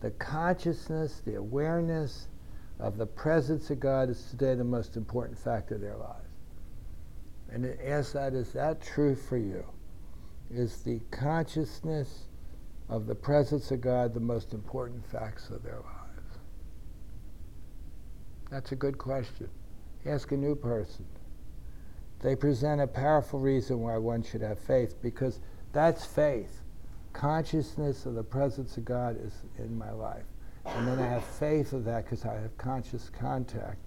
the 0.00 0.10
consciousness, 0.10 1.22
the 1.24 1.36
awareness 1.36 2.28
of 2.78 2.98
the 2.98 3.06
presence 3.06 3.70
of 3.70 3.80
God 3.80 4.10
is 4.10 4.26
today 4.30 4.54
the 4.54 4.64
most 4.64 4.96
important 4.96 5.38
fact 5.38 5.70
of 5.70 5.80
their 5.80 5.96
lives. 5.96 6.28
And 7.50 7.64
it 7.64 7.80
asks 7.84 8.12
that, 8.12 8.34
is 8.34 8.52
that 8.52 8.82
true 8.82 9.14
for 9.14 9.36
you? 9.38 9.64
Is 10.50 10.82
the 10.82 11.00
consciousness 11.10 12.26
of 12.88 13.06
the 13.06 13.14
presence 13.14 13.70
of 13.70 13.80
God 13.80 14.12
the 14.12 14.20
most 14.20 14.52
important 14.52 15.06
facts 15.06 15.48
of 15.48 15.62
their 15.62 15.80
lives? 15.80 16.38
That's 18.50 18.72
a 18.72 18.76
good 18.76 18.98
question. 18.98 19.48
Ask 20.04 20.32
a 20.32 20.36
new 20.36 20.54
person. 20.54 21.04
They 22.20 22.36
present 22.36 22.80
a 22.80 22.86
powerful 22.86 23.40
reason 23.40 23.80
why 23.80 23.98
one 23.98 24.22
should 24.22 24.42
have 24.42 24.58
faith 24.58 24.94
because 25.02 25.40
that's 25.72 26.04
faith. 26.04 26.62
Consciousness 27.12 28.06
of 28.06 28.14
the 28.14 28.22
presence 28.22 28.76
of 28.76 28.84
God 28.84 29.16
is 29.22 29.32
in 29.58 29.76
my 29.76 29.90
life. 29.90 30.24
And 30.64 30.86
then 30.86 30.98
I 30.98 31.06
have 31.06 31.24
faith 31.24 31.72
of 31.72 31.84
that 31.84 32.04
because 32.04 32.24
I 32.24 32.34
have 32.34 32.56
conscious 32.56 33.10
contact. 33.10 33.78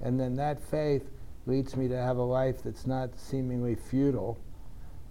And 0.00 0.18
then 0.18 0.34
that 0.36 0.60
faith 0.60 1.10
leads 1.46 1.76
me 1.76 1.88
to 1.88 1.96
have 1.96 2.16
a 2.16 2.22
life 2.22 2.62
that's 2.62 2.86
not 2.86 3.18
seemingly 3.18 3.74
futile 3.74 4.38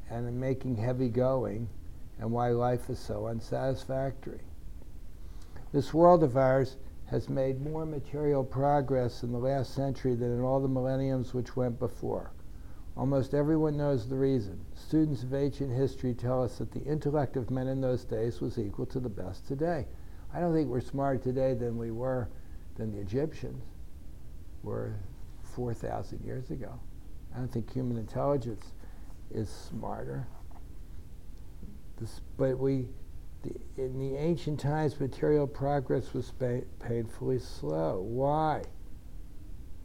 and 0.10 0.40
making 0.40 0.76
heavy 0.76 1.10
going 1.10 1.70
and 2.20 2.32
why 2.32 2.50
life 2.50 2.90
is 2.90 3.00
so 3.00 3.28
unsatisfactory. 3.28 4.42
This 5.72 5.94
world 5.94 6.24
of 6.24 6.38
ours 6.38 6.78
has 7.06 7.30
made 7.30 7.62
more 7.62 7.86
material 7.86 8.44
progress 8.44 9.24
in 9.24 9.32
the 9.32 9.38
last 9.38 9.74
century 9.74 10.16
than 10.16 10.32
in 10.32 10.42
all 10.42 10.60
the 10.60 10.68
millenniums 10.68 11.34
which 11.34 11.56
went 11.56 11.80
before. 11.80 12.32
Almost 12.96 13.34
everyone 13.34 13.78
knows 13.78 14.08
the 14.08 14.16
reason. 14.16 14.64
Students 14.76 15.24
of 15.24 15.34
ancient 15.34 15.72
history 15.72 16.14
tell 16.14 16.44
us 16.44 16.60
that 16.60 16.72
the 16.72 16.84
intellect 16.84 17.36
of 17.38 17.50
men 17.50 17.68
in 17.68 17.82
those 17.82 18.04
days 18.04 18.40
was 18.40 18.60
equal 18.60 18.86
to 18.88 19.00
the 19.00 19.10
best 19.10 19.48
today. 19.48 19.88
I 20.34 20.40
don't 20.40 20.54
think 20.54 20.70
we're 20.70 20.82
smarter 20.82 21.20
today 21.20 21.54
than 21.54 21.78
we 21.78 21.92
were 21.92 22.30
than 22.76 22.92
the 22.92 23.00
Egyptians 23.00 23.64
were 24.64 24.96
4,000 25.56 26.24
years 26.24 26.52
ago. 26.52 26.80
I 27.34 27.40
don't 27.40 27.52
think 27.52 27.72
human 27.72 27.98
intelligence 27.98 28.74
is 29.32 29.50
smarter. 29.50 30.28
This, 32.00 32.22
but 32.38 32.58
we, 32.58 32.88
the, 33.44 33.82
in 33.82 34.00
the 34.00 34.18
ancient 34.18 34.60
times, 34.60 35.00
material 35.00 35.48
progress 35.48 36.14
was 36.14 36.32
pa- 36.32 36.66
painfully 36.80 37.40
slow. 37.40 38.02
Why? 38.02 38.64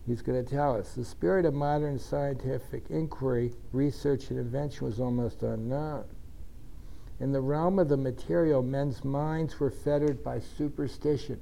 He's 0.07 0.23
going 0.23 0.43
to 0.43 0.51
tell 0.51 0.75
us. 0.75 0.95
The 0.95 1.05
spirit 1.05 1.45
of 1.45 1.53
modern 1.53 1.99
scientific 1.99 2.85
inquiry, 2.89 3.53
research, 3.73 4.31
and 4.31 4.39
invention 4.39 4.87
was 4.87 5.01
almost 5.01 5.43
unknown. 5.43 6.05
In 7.21 7.33
the 7.33 7.41
realm 7.41 7.79
of 7.79 7.89
the 7.89 7.97
material, 7.97 8.63
men's 8.63 9.05
minds 9.05 9.61
were 9.61 9.71
fettered 9.71 10.23
by 10.23 10.39
superstition, 10.39 11.41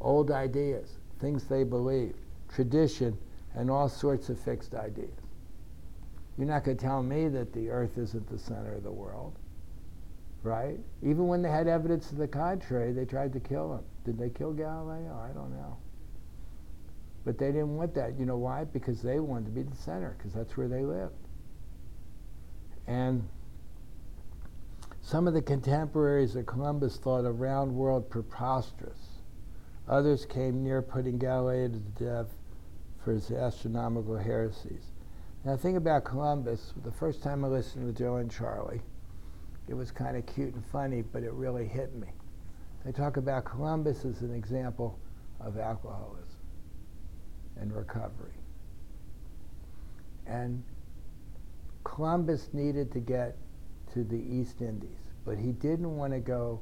old 0.00 0.30
ideas, 0.30 0.98
things 1.18 1.44
they 1.44 1.64
believed, 1.64 2.18
tradition, 2.48 3.18
and 3.54 3.70
all 3.70 3.88
sorts 3.88 4.28
of 4.28 4.38
fixed 4.38 4.74
ideas. 4.74 5.10
You're 6.38 6.46
not 6.46 6.64
going 6.64 6.76
to 6.78 6.82
tell 6.82 7.02
me 7.02 7.28
that 7.28 7.52
the 7.52 7.68
earth 7.68 7.98
isn't 7.98 8.30
the 8.30 8.38
center 8.38 8.72
of 8.72 8.84
the 8.84 8.90
world, 8.90 9.34
right? 10.42 10.78
Even 11.02 11.26
when 11.26 11.42
they 11.42 11.50
had 11.50 11.68
evidence 11.68 12.08
to 12.08 12.14
the 12.14 12.28
contrary, 12.28 12.92
they 12.92 13.04
tried 13.04 13.32
to 13.34 13.40
kill 13.40 13.74
him. 13.74 13.84
Did 14.04 14.18
they 14.18 14.30
kill 14.30 14.52
Galileo? 14.52 15.18
I 15.18 15.32
don't 15.32 15.50
know. 15.50 15.76
But 17.24 17.38
they 17.38 17.48
didn't 17.48 17.76
want 17.76 17.94
that. 17.94 18.18
You 18.18 18.24
know 18.24 18.38
why? 18.38 18.64
Because 18.64 19.02
they 19.02 19.20
wanted 19.20 19.46
to 19.46 19.50
be 19.50 19.62
the 19.62 19.76
center, 19.76 20.14
because 20.16 20.32
that's 20.32 20.56
where 20.56 20.68
they 20.68 20.84
lived. 20.84 21.12
And 22.86 23.28
some 25.02 25.28
of 25.28 25.34
the 25.34 25.42
contemporaries 25.42 26.36
of 26.36 26.46
Columbus 26.46 26.96
thought 26.96 27.24
a 27.24 27.30
round 27.30 27.74
world 27.74 28.08
preposterous. 28.08 28.98
Others 29.88 30.24
came 30.26 30.62
near 30.62 30.82
putting 30.82 31.18
Galileo 31.18 31.68
to 31.68 31.78
death 32.02 32.28
for 33.04 33.12
his 33.12 33.30
astronomical 33.30 34.16
heresies. 34.16 34.84
Now, 35.44 35.56
think 35.56 35.76
about 35.76 36.04
Columbus. 36.04 36.74
The 36.84 36.92
first 36.92 37.22
time 37.22 37.44
I 37.44 37.48
listened 37.48 37.94
to 37.94 38.02
Joe 38.02 38.16
and 38.16 38.30
Charlie, 38.30 38.82
it 39.70 39.76
was 39.76 39.92
kind 39.92 40.16
of 40.16 40.26
cute 40.26 40.52
and 40.52 40.66
funny, 40.66 41.00
but 41.00 41.22
it 41.22 41.32
really 41.32 41.66
hit 41.66 41.94
me. 41.94 42.08
They 42.84 42.90
talk 42.90 43.18
about 43.18 43.44
Columbus 43.44 44.04
as 44.04 44.20
an 44.22 44.34
example 44.34 44.98
of 45.38 45.58
alcoholism 45.58 46.26
and 47.56 47.72
recovery. 47.72 48.34
And 50.26 50.64
Columbus 51.84 52.48
needed 52.52 52.90
to 52.92 52.98
get 52.98 53.36
to 53.92 54.02
the 54.02 54.18
East 54.18 54.60
Indies, 54.60 55.12
but 55.24 55.38
he 55.38 55.52
didn't 55.52 55.96
want 55.96 56.12
to 56.14 56.20
go 56.20 56.60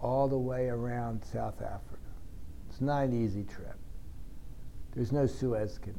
all 0.00 0.28
the 0.28 0.38
way 0.38 0.68
around 0.68 1.24
South 1.24 1.60
Africa. 1.60 1.98
It's 2.70 2.80
not 2.80 3.04
an 3.04 3.24
easy 3.24 3.42
trip. 3.42 3.76
There's 4.94 5.10
no 5.10 5.26
Suez 5.26 5.78
Canal. 5.78 5.98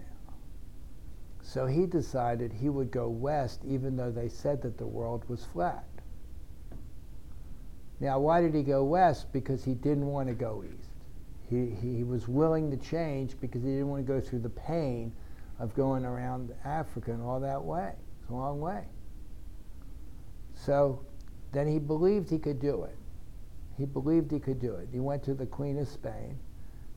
So 1.42 1.66
he 1.66 1.86
decided 1.86 2.54
he 2.54 2.70
would 2.70 2.92
go 2.92 3.10
west 3.10 3.62
even 3.68 3.98
though 3.98 4.12
they 4.12 4.30
said 4.30 4.62
that 4.62 4.78
the 4.78 4.88
world 4.88 5.28
was 5.28 5.44
flat. 5.44 5.86
Now, 8.00 8.20
why 8.20 8.42
did 8.42 8.54
he 8.54 8.64
go 8.64 8.84
west? 8.84 9.32
Because 9.32 9.64
he 9.64 9.74
didn't 9.74 10.06
want 10.06 10.28
to 10.28 10.34
go 10.34 10.64
east. 10.66 10.90
He, 11.50 11.70
he 11.70 12.04
was 12.04 12.28
willing 12.28 12.72
to 12.72 12.78
change 12.78 13.40
because 13.40 13.62
he 13.64 13.70
didn't 13.70 13.88
want 13.88 14.06
to 14.06 14.12
go 14.12 14.20
through 14.20 14.40
the 14.40 14.50
pain 14.50 15.14
of 15.60 15.74
going 15.76 16.04
around 16.04 16.52
Africa 16.66 17.12
and 17.12 17.22
all 17.22 17.40
that 17.40 17.64
way. 17.64 17.94
It's 18.22 18.30
a 18.30 18.34
long 18.34 18.60
way. 18.60 18.84
So 20.54 21.06
then 21.52 21.68
he 21.68 21.80
believed 21.80 22.30
he 22.30 22.40
could 22.40 22.60
do 22.60 22.84
it. 22.84 22.98
He 23.78 23.86
believed 23.86 24.32
he 24.32 24.40
could 24.40 24.60
do 24.60 24.76
it. 24.76 24.90
He 24.92 25.00
went 25.00 25.24
to 25.24 25.34
the 25.34 25.46
Queen 25.46 25.78
of 25.78 25.88
Spain 25.88 26.38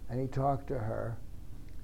and 0.08 0.20
he 0.20 0.26
talked 0.26 0.68
to 0.68 0.78
her 0.78 1.16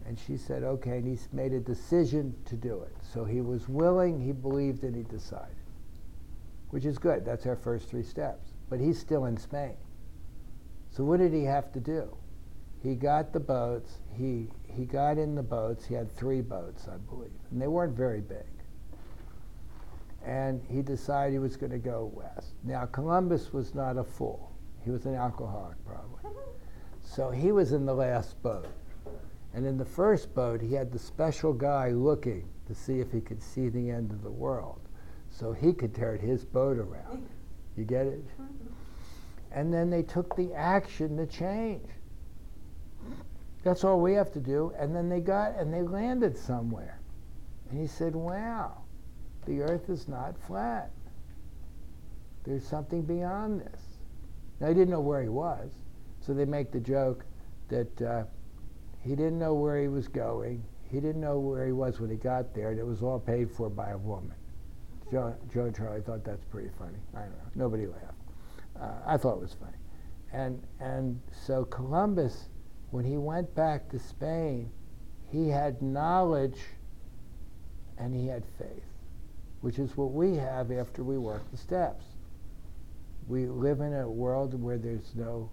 and 0.07 0.18
she 0.18 0.37
said, 0.37 0.62
okay, 0.62 0.98
and 0.98 1.07
he 1.07 1.18
made 1.33 1.53
a 1.53 1.61
decision 1.61 2.35
to 2.46 2.57
do 2.57 2.83
it. 2.83 2.94
So 3.12 3.24
he 3.24 3.40
was 3.40 3.68
willing, 3.68 4.20
he 4.20 4.33
believed, 4.33 4.85
and 4.85 4.94
he 4.94 5.03
decided, 5.03 5.57
which 6.70 6.85
is 6.85 6.98
good. 6.98 7.24
That's 7.24 7.46
our 7.46 7.57
first 7.57 7.88
three 7.88 8.03
steps. 8.03 8.53
But 8.68 8.81
he's 8.81 8.98
still 8.98 9.27
in 9.27 9.37
Spain. 9.37 9.77
So 10.90 11.05
what 11.05 11.18
did 11.18 11.33
he 11.33 11.44
have 11.44 11.72
to 11.72 11.81
do? 11.81 12.16
He 12.83 12.94
got 12.94 13.33
the 13.33 13.40
boats, 13.40 13.98
he, 14.16 14.48
he 14.66 14.85
got 14.85 15.16
in 15.16 15.35
the 15.35 15.42
boats, 15.42 15.87
he 15.87 15.94
had 15.94 16.11
three 16.12 16.42
boats, 16.42 16.87
I 16.87 16.98
believe, 16.98 17.31
and 17.50 17.61
they 17.61 17.66
weren't 17.66 17.96
very 17.96 18.20
big. 18.20 18.46
And 20.24 20.62
he 20.70 20.83
decided 20.83 21.33
he 21.33 21.38
was 21.38 21.57
going 21.57 21.72
to 21.72 21.79
go 21.79 22.11
west. 22.14 22.55
Now, 22.62 22.85
Columbus 22.87 23.53
was 23.53 23.74
not 23.74 23.96
a 23.96 24.05
fool. 24.05 24.53
He 24.85 24.90
was 24.90 25.07
an 25.07 25.14
alcoholic, 25.14 25.77
probably. 25.85 26.20
So 27.07 27.31
he 27.31 27.53
was 27.53 27.72
in 27.72 27.85
the 27.85 27.94
last 27.94 28.42
boat. 28.42 28.66
And 29.53 29.66
in 29.66 29.77
the 29.77 29.85
first 29.85 30.35
boat, 30.35 30.62
he 30.62 30.72
had 30.72 30.90
the 30.90 30.98
special 30.98 31.53
guy 31.53 31.90
looking 31.90 32.48
to 32.66 32.74
see 32.74 33.00
if 33.00 33.12
he 33.12 33.20
could 33.20 33.42
see 33.42 33.68
the 33.68 33.90
end 33.90 34.11
of 34.11 34.22
the 34.22 34.31
world. 34.31 34.81
So 35.31 35.53
he 35.53 35.74
could 35.74 35.94
turn 35.94 36.18
his 36.18 36.44
boat 36.46 36.79
around. 36.79 37.29
You 37.76 37.84
get 37.84 38.06
it? 38.06 38.24
And 39.52 39.72
then 39.72 39.90
they 39.90 40.02
took 40.02 40.37
the 40.37 40.52
action 40.52 41.16
to 41.16 41.26
change. 41.26 41.88
That's 43.62 43.84
all 43.84 44.00
we 44.00 44.12
have 44.14 44.32
to 44.32 44.40
do. 44.40 44.72
And 44.78 44.94
then 44.94 45.08
they 45.08 45.20
got 45.20 45.56
and 45.56 45.72
they 45.72 45.82
landed 45.82 46.37
somewhere. 46.37 47.00
And 47.70 47.80
he 47.80 47.87
said, 47.87 48.14
Wow, 48.14 48.82
the 49.46 49.62
earth 49.62 49.88
is 49.88 50.08
not 50.08 50.37
flat. 50.46 50.90
There's 52.44 52.66
something 52.66 53.02
beyond 53.02 53.62
this. 53.62 53.80
Now, 54.60 54.68
he 54.68 54.74
didn't 54.74 54.90
know 54.90 55.00
where 55.00 55.22
he 55.22 55.28
was, 55.28 55.70
so 56.20 56.34
they 56.34 56.44
make 56.44 56.70
the 56.70 56.80
joke 56.80 57.24
that 57.68 58.02
uh, 58.02 58.24
he 59.00 59.10
didn't 59.10 59.38
know 59.38 59.54
where 59.54 59.80
he 59.80 59.88
was 59.88 60.08
going. 60.08 60.62
He 60.90 61.00
didn't 61.00 61.20
know 61.20 61.38
where 61.38 61.66
he 61.66 61.72
was 61.72 62.00
when 62.00 62.10
he 62.10 62.16
got 62.16 62.54
there, 62.54 62.70
and 62.70 62.78
it 62.78 62.87
was 62.87 63.02
all 63.02 63.18
paid 63.18 63.50
for 63.50 63.68
by 63.68 63.90
a 63.90 63.98
woman. 63.98 64.37
Joe, 65.14 65.70
Charlie 65.70 66.00
thought 66.00 66.24
that's 66.24 66.44
pretty 66.46 66.70
funny. 66.77 66.98
I 67.14 67.20
don't 67.20 67.31
know. 67.31 67.50
Nobody 67.55 67.87
laughed. 67.87 68.18
Uh, 68.81 68.90
I 69.07 69.16
thought 69.16 69.37
it 69.37 69.42
was 69.42 69.55
funny. 69.55 69.77
And, 70.33 70.61
and 70.81 71.20
so 71.46 71.64
Columbus, 71.66 72.48
when 72.90 73.05
he 73.05 73.16
went 73.16 73.55
back 73.55 73.88
to 73.90 73.98
Spain, 74.00 74.72
he 75.31 75.48
had 75.48 75.81
knowledge 75.81 76.59
and 77.96 78.12
he 78.12 78.27
had 78.27 78.42
faith, 78.59 78.83
which 79.61 79.79
is 79.79 79.96
what 79.96 80.11
we 80.11 80.35
have 80.35 80.72
after 80.72 81.05
we 81.05 81.16
work 81.16 81.48
the 81.53 81.57
steps. 81.57 82.05
We 83.29 83.46
live 83.46 83.81
in 83.81 83.94
a 83.94 84.09
world 84.09 84.61
where 84.61 84.79
there's 84.79 85.14
no, 85.14 85.48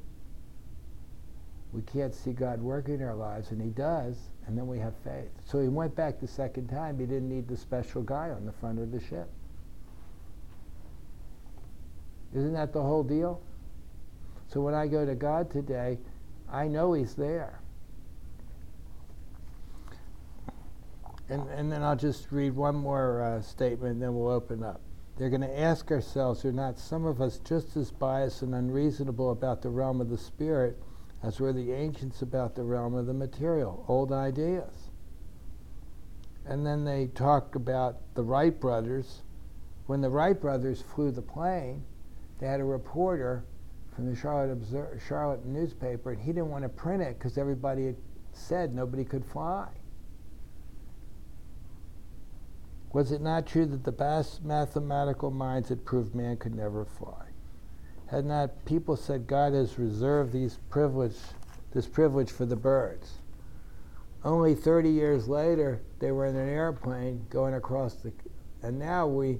we 1.72 1.84
can't 1.84 2.16
see 2.16 2.32
God 2.32 2.60
working 2.60 2.96
in 2.96 3.04
our 3.04 3.16
lives, 3.16 3.52
and 3.52 3.62
He 3.62 3.70
does, 3.70 4.18
and 4.48 4.58
then 4.58 4.66
we 4.66 4.80
have 4.80 4.96
faith. 5.04 5.30
So 5.46 5.62
he 5.62 5.68
went 5.68 5.96
back 5.96 6.20
the 6.20 6.28
second 6.28 6.68
time. 6.68 7.00
He 7.00 7.06
didn't 7.06 7.30
need 7.30 7.48
the 7.48 7.56
special 7.56 8.02
guy 8.02 8.32
on 8.32 8.46
the 8.46 8.52
front 8.52 8.80
of 8.80 8.92
the 8.92 9.00
ship. 9.00 9.30
Isn't 12.34 12.54
that 12.54 12.74
the 12.74 12.82
whole 12.82 13.04
deal? 13.04 13.42
So 14.48 14.62
when 14.62 14.74
I 14.74 14.88
go 14.88 15.06
to 15.06 15.16
God 15.16 15.50
today, 15.52 15.98
I 16.52 16.68
know 16.68 16.94
He's 16.94 17.16
there. 17.16 17.60
And, 21.30 21.48
and 21.50 21.72
then 21.72 21.82
I'll 21.82 21.96
just 21.96 22.32
read 22.32 22.56
one 22.56 22.76
more 22.76 23.22
uh, 23.22 23.42
statement, 23.42 23.94
and 23.94 24.02
then 24.02 24.14
we'll 24.16 24.32
open 24.32 24.64
up. 24.64 24.82
They're 25.18 25.30
going 25.30 25.42
to 25.42 25.60
ask 25.60 25.92
ourselves 25.92 26.44
are 26.46 26.52
not 26.52 26.80
some 26.80 27.06
of 27.06 27.22
us 27.22 27.40
just 27.40 27.78
as 27.78 27.92
biased 27.92 28.42
and 28.42 28.56
unreasonable 28.56 29.32
about 29.32 29.62
the 29.62 29.70
realm 29.70 30.02
of 30.02 30.10
the 30.10 30.18
spirit 30.18 30.78
as 31.24 31.40
were 31.40 31.54
the 31.54 31.72
ancients 31.72 32.22
about 32.22 32.56
the 32.56 32.64
realm 32.64 32.96
of 32.96 33.06
the 33.06 33.14
material, 33.14 33.86
old 33.88 34.12
ideas? 34.12 34.90
And 36.46 36.66
then 36.66 36.84
they 36.84 37.08
talk 37.08 37.56
about 37.56 37.98
the 38.16 38.24
Wright 38.24 38.60
brothers. 38.60 39.22
When 39.86 40.02
the 40.02 40.10
Wright 40.10 40.40
brothers 40.40 40.82
flew 40.82 41.12
the 41.12 41.22
plane, 41.22 41.84
they 42.42 42.48
had 42.48 42.60
a 42.60 42.66
reporter 42.66 43.46
from 43.96 44.10
the 44.10 44.16
Charlotte, 44.16 44.52
Obser- 44.52 45.00
Charlotte 45.08 45.46
newspaper, 45.46 46.12
and 46.12 46.22
he 46.22 46.34
didn't 46.34 46.50
want 46.50 46.64
to 46.64 46.70
print 46.70 47.02
it 47.04 47.18
because 47.18 47.38
everybody 47.38 47.86
had 47.86 47.96
said 48.34 48.74
nobody 48.74 49.06
could 49.06 49.24
fly. 49.24 49.68
Was 52.94 53.12
it 53.12 53.22
not 53.22 53.46
true 53.46 53.66
that 53.68 53.84
the 53.84 53.92
best 53.92 54.44
mathematical 54.44 55.30
minds 55.30 55.70
had 55.70 55.86
proved 55.86 56.16
man 56.16 56.36
could 56.36 56.56
never 56.56 56.84
fly? 56.84 57.28
Had 58.08 58.26
not 58.26 58.66
people 58.66 58.98
said 58.98 59.28
God 59.28 59.54
has 59.54 59.80
reserved 59.80 60.34
these 60.34 60.58
privilege, 60.70 61.16
this 61.74 61.88
privilege 61.88 62.32
for 62.32 62.46
the 62.46 62.56
birds? 62.56 63.20
Only 64.24 64.56
30 64.56 64.90
years 64.90 65.28
later, 65.28 65.82
they 66.00 66.12
were 66.12 66.26
in 66.26 66.36
an 66.36 66.50
airplane 66.50 67.26
going 67.30 67.54
across 67.54 67.94
the, 67.96 68.12
and 68.62 68.78
now 68.78 69.08
we, 69.08 69.40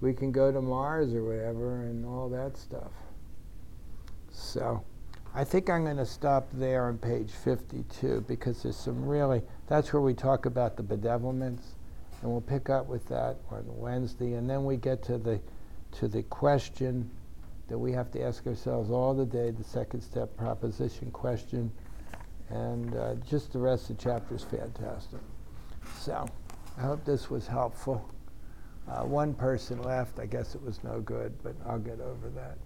we 0.00 0.12
can 0.12 0.32
go 0.32 0.52
to 0.52 0.60
Mars 0.60 1.14
or 1.14 1.24
whatever 1.24 1.84
and 1.84 2.04
all 2.04 2.28
that 2.28 2.56
stuff. 2.56 2.92
So, 4.30 4.82
I 5.34 5.44
think 5.44 5.68
I'm 5.68 5.84
going 5.84 5.96
to 5.96 6.06
stop 6.06 6.48
there 6.52 6.86
on 6.86 6.98
page 6.98 7.30
52 7.30 8.24
because 8.26 8.62
there's 8.62 8.76
some 8.76 9.06
really, 9.06 9.42
that's 9.66 9.92
where 9.92 10.02
we 10.02 10.14
talk 10.14 10.46
about 10.46 10.76
the 10.76 10.82
bedevilments 10.82 11.74
and 12.22 12.30
we'll 12.30 12.40
pick 12.40 12.70
up 12.70 12.86
with 12.86 13.06
that 13.08 13.36
on 13.50 13.64
Wednesday, 13.66 14.34
and 14.34 14.48
then 14.48 14.64
we 14.64 14.76
get 14.76 15.02
to 15.04 15.18
the 15.18 15.40
to 15.92 16.08
the 16.08 16.22
question 16.24 17.08
that 17.68 17.78
we 17.78 17.92
have 17.92 18.10
to 18.12 18.22
ask 18.22 18.46
ourselves 18.46 18.90
all 18.90 19.14
the 19.14 19.24
day, 19.24 19.50
the 19.50 19.64
second 19.64 20.00
step 20.00 20.36
proposition 20.36 21.10
question, 21.10 21.70
and 22.50 22.94
uh, 22.96 23.14
just 23.28 23.52
the 23.52 23.58
rest 23.58 23.90
of 23.90 23.96
the 23.96 24.02
chapter 24.02 24.34
is 24.34 24.42
fantastic. 24.42 25.20
So, 25.98 26.26
I 26.76 26.82
hope 26.82 27.04
this 27.04 27.30
was 27.30 27.46
helpful. 27.46 28.08
Uh, 28.88 29.02
one 29.02 29.34
person 29.34 29.82
left. 29.82 30.18
I 30.18 30.26
guess 30.26 30.54
it 30.54 30.62
was 30.62 30.82
no 30.84 31.00
good, 31.00 31.34
but 31.42 31.54
I'll 31.66 31.78
get 31.78 32.00
over 32.00 32.28
that. 32.30 32.58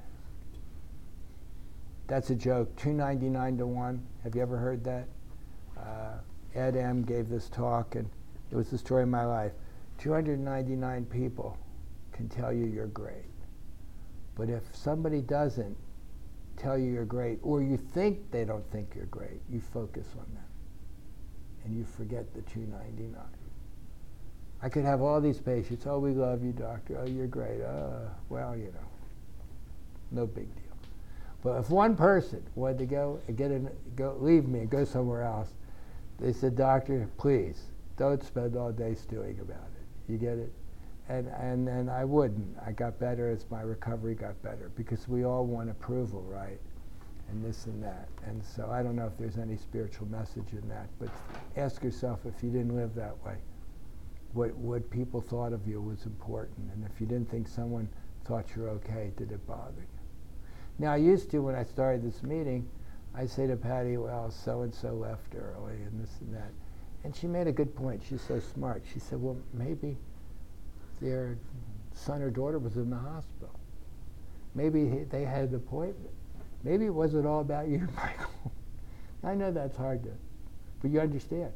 That's 2.06 2.30
a 2.30 2.34
joke. 2.34 2.74
Two 2.76 2.92
ninety 2.92 3.28
nine 3.28 3.56
to 3.58 3.66
one. 3.66 4.04
Have 4.24 4.34
you 4.34 4.42
ever 4.42 4.56
heard 4.56 4.84
that? 4.84 5.06
Uh, 5.78 6.18
Ed 6.54 6.76
M. 6.76 7.02
gave 7.02 7.28
this 7.28 7.48
talk 7.48 7.94
and. 7.94 8.08
It 8.50 8.56
was 8.56 8.68
the 8.70 8.78
story 8.78 9.04
of 9.04 9.08
my 9.08 9.24
life. 9.24 9.52
299 9.98 11.04
people 11.06 11.56
can 12.12 12.28
tell 12.28 12.52
you 12.52 12.66
you're 12.66 12.88
great. 12.88 13.30
But 14.34 14.48
if 14.48 14.62
somebody 14.74 15.20
doesn't 15.20 15.76
tell 16.56 16.76
you 16.76 16.90
you're 16.90 17.04
great, 17.04 17.38
or 17.42 17.62
you 17.62 17.76
think 17.76 18.30
they 18.30 18.44
don't 18.44 18.68
think 18.72 18.92
you're 18.94 19.06
great, 19.06 19.40
you 19.48 19.60
focus 19.60 20.06
on 20.18 20.26
them. 20.34 20.44
And 21.64 21.76
you 21.76 21.84
forget 21.84 22.34
the 22.34 22.42
299. 22.42 23.14
I 24.62 24.68
could 24.68 24.84
have 24.84 25.00
all 25.00 25.20
these 25.20 25.40
patients, 25.40 25.86
oh, 25.86 25.98
we 25.98 26.12
love 26.12 26.44
you, 26.44 26.52
doctor. 26.52 26.98
Oh, 27.00 27.06
you're 27.06 27.26
great. 27.26 27.62
Uh, 27.62 28.08
well, 28.28 28.54
you 28.56 28.66
know, 28.66 28.88
no 30.10 30.26
big 30.26 30.54
deal. 30.54 30.64
But 31.42 31.58
if 31.58 31.70
one 31.70 31.96
person 31.96 32.42
wanted 32.54 32.78
to 32.78 32.86
go 32.86 33.20
and 33.26 33.36
get 33.36 33.50
in, 33.50 33.70
go, 33.96 34.16
leave 34.20 34.46
me 34.46 34.60
and 34.60 34.70
go 34.70 34.84
somewhere 34.84 35.22
else, 35.22 35.48
they 36.18 36.32
said, 36.34 36.56
doctor, 36.56 37.08
please, 37.16 37.62
don't 37.96 38.22
spend 38.22 38.56
all 38.56 38.72
day 38.72 38.94
stewing 38.94 39.40
about 39.40 39.68
it. 39.76 40.12
You 40.12 40.18
get 40.18 40.36
it? 40.36 40.52
And, 41.08 41.28
and 41.28 41.66
then 41.66 41.88
I 41.88 42.04
wouldn't. 42.04 42.56
I 42.64 42.72
got 42.72 43.00
better 43.00 43.30
as 43.30 43.46
my 43.50 43.62
recovery 43.62 44.14
got 44.14 44.40
better 44.42 44.70
because 44.76 45.08
we 45.08 45.24
all 45.24 45.46
want 45.46 45.70
approval, 45.70 46.22
right? 46.28 46.60
And 47.30 47.44
this 47.44 47.64
and 47.64 47.82
that. 47.82 48.08
And 48.26 48.44
so 48.44 48.68
I 48.70 48.82
don't 48.82 48.96
know 48.96 49.06
if 49.06 49.16
there's 49.16 49.38
any 49.38 49.56
spiritual 49.56 50.06
message 50.08 50.52
in 50.52 50.68
that, 50.68 50.88
but 50.98 51.08
ask 51.56 51.82
yourself 51.82 52.20
if 52.26 52.42
you 52.44 52.50
didn't 52.50 52.76
live 52.76 52.94
that 52.94 53.16
way, 53.24 53.36
what, 54.32 54.54
what 54.56 54.88
people 54.90 55.20
thought 55.20 55.52
of 55.52 55.66
you 55.66 55.80
was 55.80 56.06
important. 56.06 56.70
And 56.72 56.84
if 56.84 57.00
you 57.00 57.06
didn't 57.06 57.30
think 57.30 57.48
someone 57.48 57.88
thought 58.24 58.46
you're 58.54 58.68
okay, 58.70 59.12
did 59.16 59.32
it 59.32 59.46
bother 59.46 59.80
you? 59.80 60.00
Now, 60.78 60.92
I 60.92 60.96
used 60.96 61.30
to, 61.32 61.40
when 61.40 61.54
I 61.54 61.64
started 61.64 62.02
this 62.02 62.22
meeting, 62.22 62.68
I 63.14 63.26
say 63.26 63.46
to 63.46 63.56
Patty, 63.56 63.96
well, 63.96 64.30
so 64.30 64.62
and 64.62 64.74
so 64.74 64.94
left 64.94 65.34
early 65.34 65.74
and 65.74 66.02
this 66.02 66.10
and 66.20 66.34
that. 66.34 66.52
And 67.02 67.14
she 67.14 67.26
made 67.26 67.46
a 67.46 67.52
good 67.52 67.74
point. 67.74 68.02
She's 68.08 68.22
so 68.22 68.38
smart. 68.38 68.82
She 68.92 69.00
said, 69.00 69.20
well, 69.20 69.36
maybe 69.52 69.96
their 71.00 71.36
son 71.92 72.22
or 72.22 72.30
daughter 72.30 72.58
was 72.58 72.76
in 72.76 72.90
the 72.90 72.96
hospital. 72.96 73.58
Maybe 74.54 74.88
he, 74.88 74.98
they 75.10 75.24
had 75.24 75.48
an 75.48 75.54
appointment. 75.56 76.14
Maybe 76.62 76.86
it 76.86 76.94
wasn't 76.94 77.26
all 77.26 77.40
about 77.40 77.68
you, 77.68 77.88
Michael. 77.96 78.52
I 79.24 79.34
know 79.34 79.50
that's 79.50 79.76
hard 79.76 80.02
to, 80.04 80.10
but 80.80 80.90
you 80.90 81.00
understand. 81.00 81.52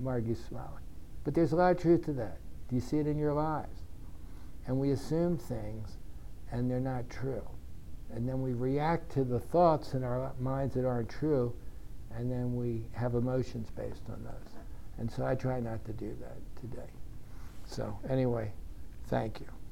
Margie's 0.00 0.42
smiling. 0.48 0.83
But 1.24 1.34
there's 1.34 1.52
a 1.52 1.56
lot 1.56 1.72
of 1.72 1.80
truth 1.80 2.04
to 2.04 2.12
that. 2.14 2.38
Do 2.68 2.76
you 2.76 2.80
see 2.80 2.98
it 2.98 3.06
in 3.06 3.18
your 3.18 3.32
lives? 3.32 3.80
And 4.66 4.78
we 4.78 4.90
assume 4.90 5.36
things, 5.36 5.96
and 6.52 6.70
they're 6.70 6.80
not 6.80 7.08
true. 7.10 7.42
And 8.12 8.28
then 8.28 8.42
we 8.42 8.52
react 8.52 9.10
to 9.12 9.24
the 9.24 9.40
thoughts 9.40 9.94
in 9.94 10.04
our 10.04 10.32
minds 10.38 10.74
that 10.74 10.86
aren't 10.86 11.08
true, 11.08 11.54
and 12.14 12.30
then 12.30 12.54
we 12.54 12.86
have 12.92 13.14
emotions 13.14 13.70
based 13.70 14.02
on 14.08 14.22
those. 14.22 14.52
And 14.98 15.10
so 15.10 15.26
I 15.26 15.34
try 15.34 15.60
not 15.60 15.84
to 15.86 15.92
do 15.92 16.14
that 16.20 16.36
today. 16.60 16.90
So, 17.66 17.98
anyway, 18.08 18.52
thank 19.08 19.40
you. 19.40 19.53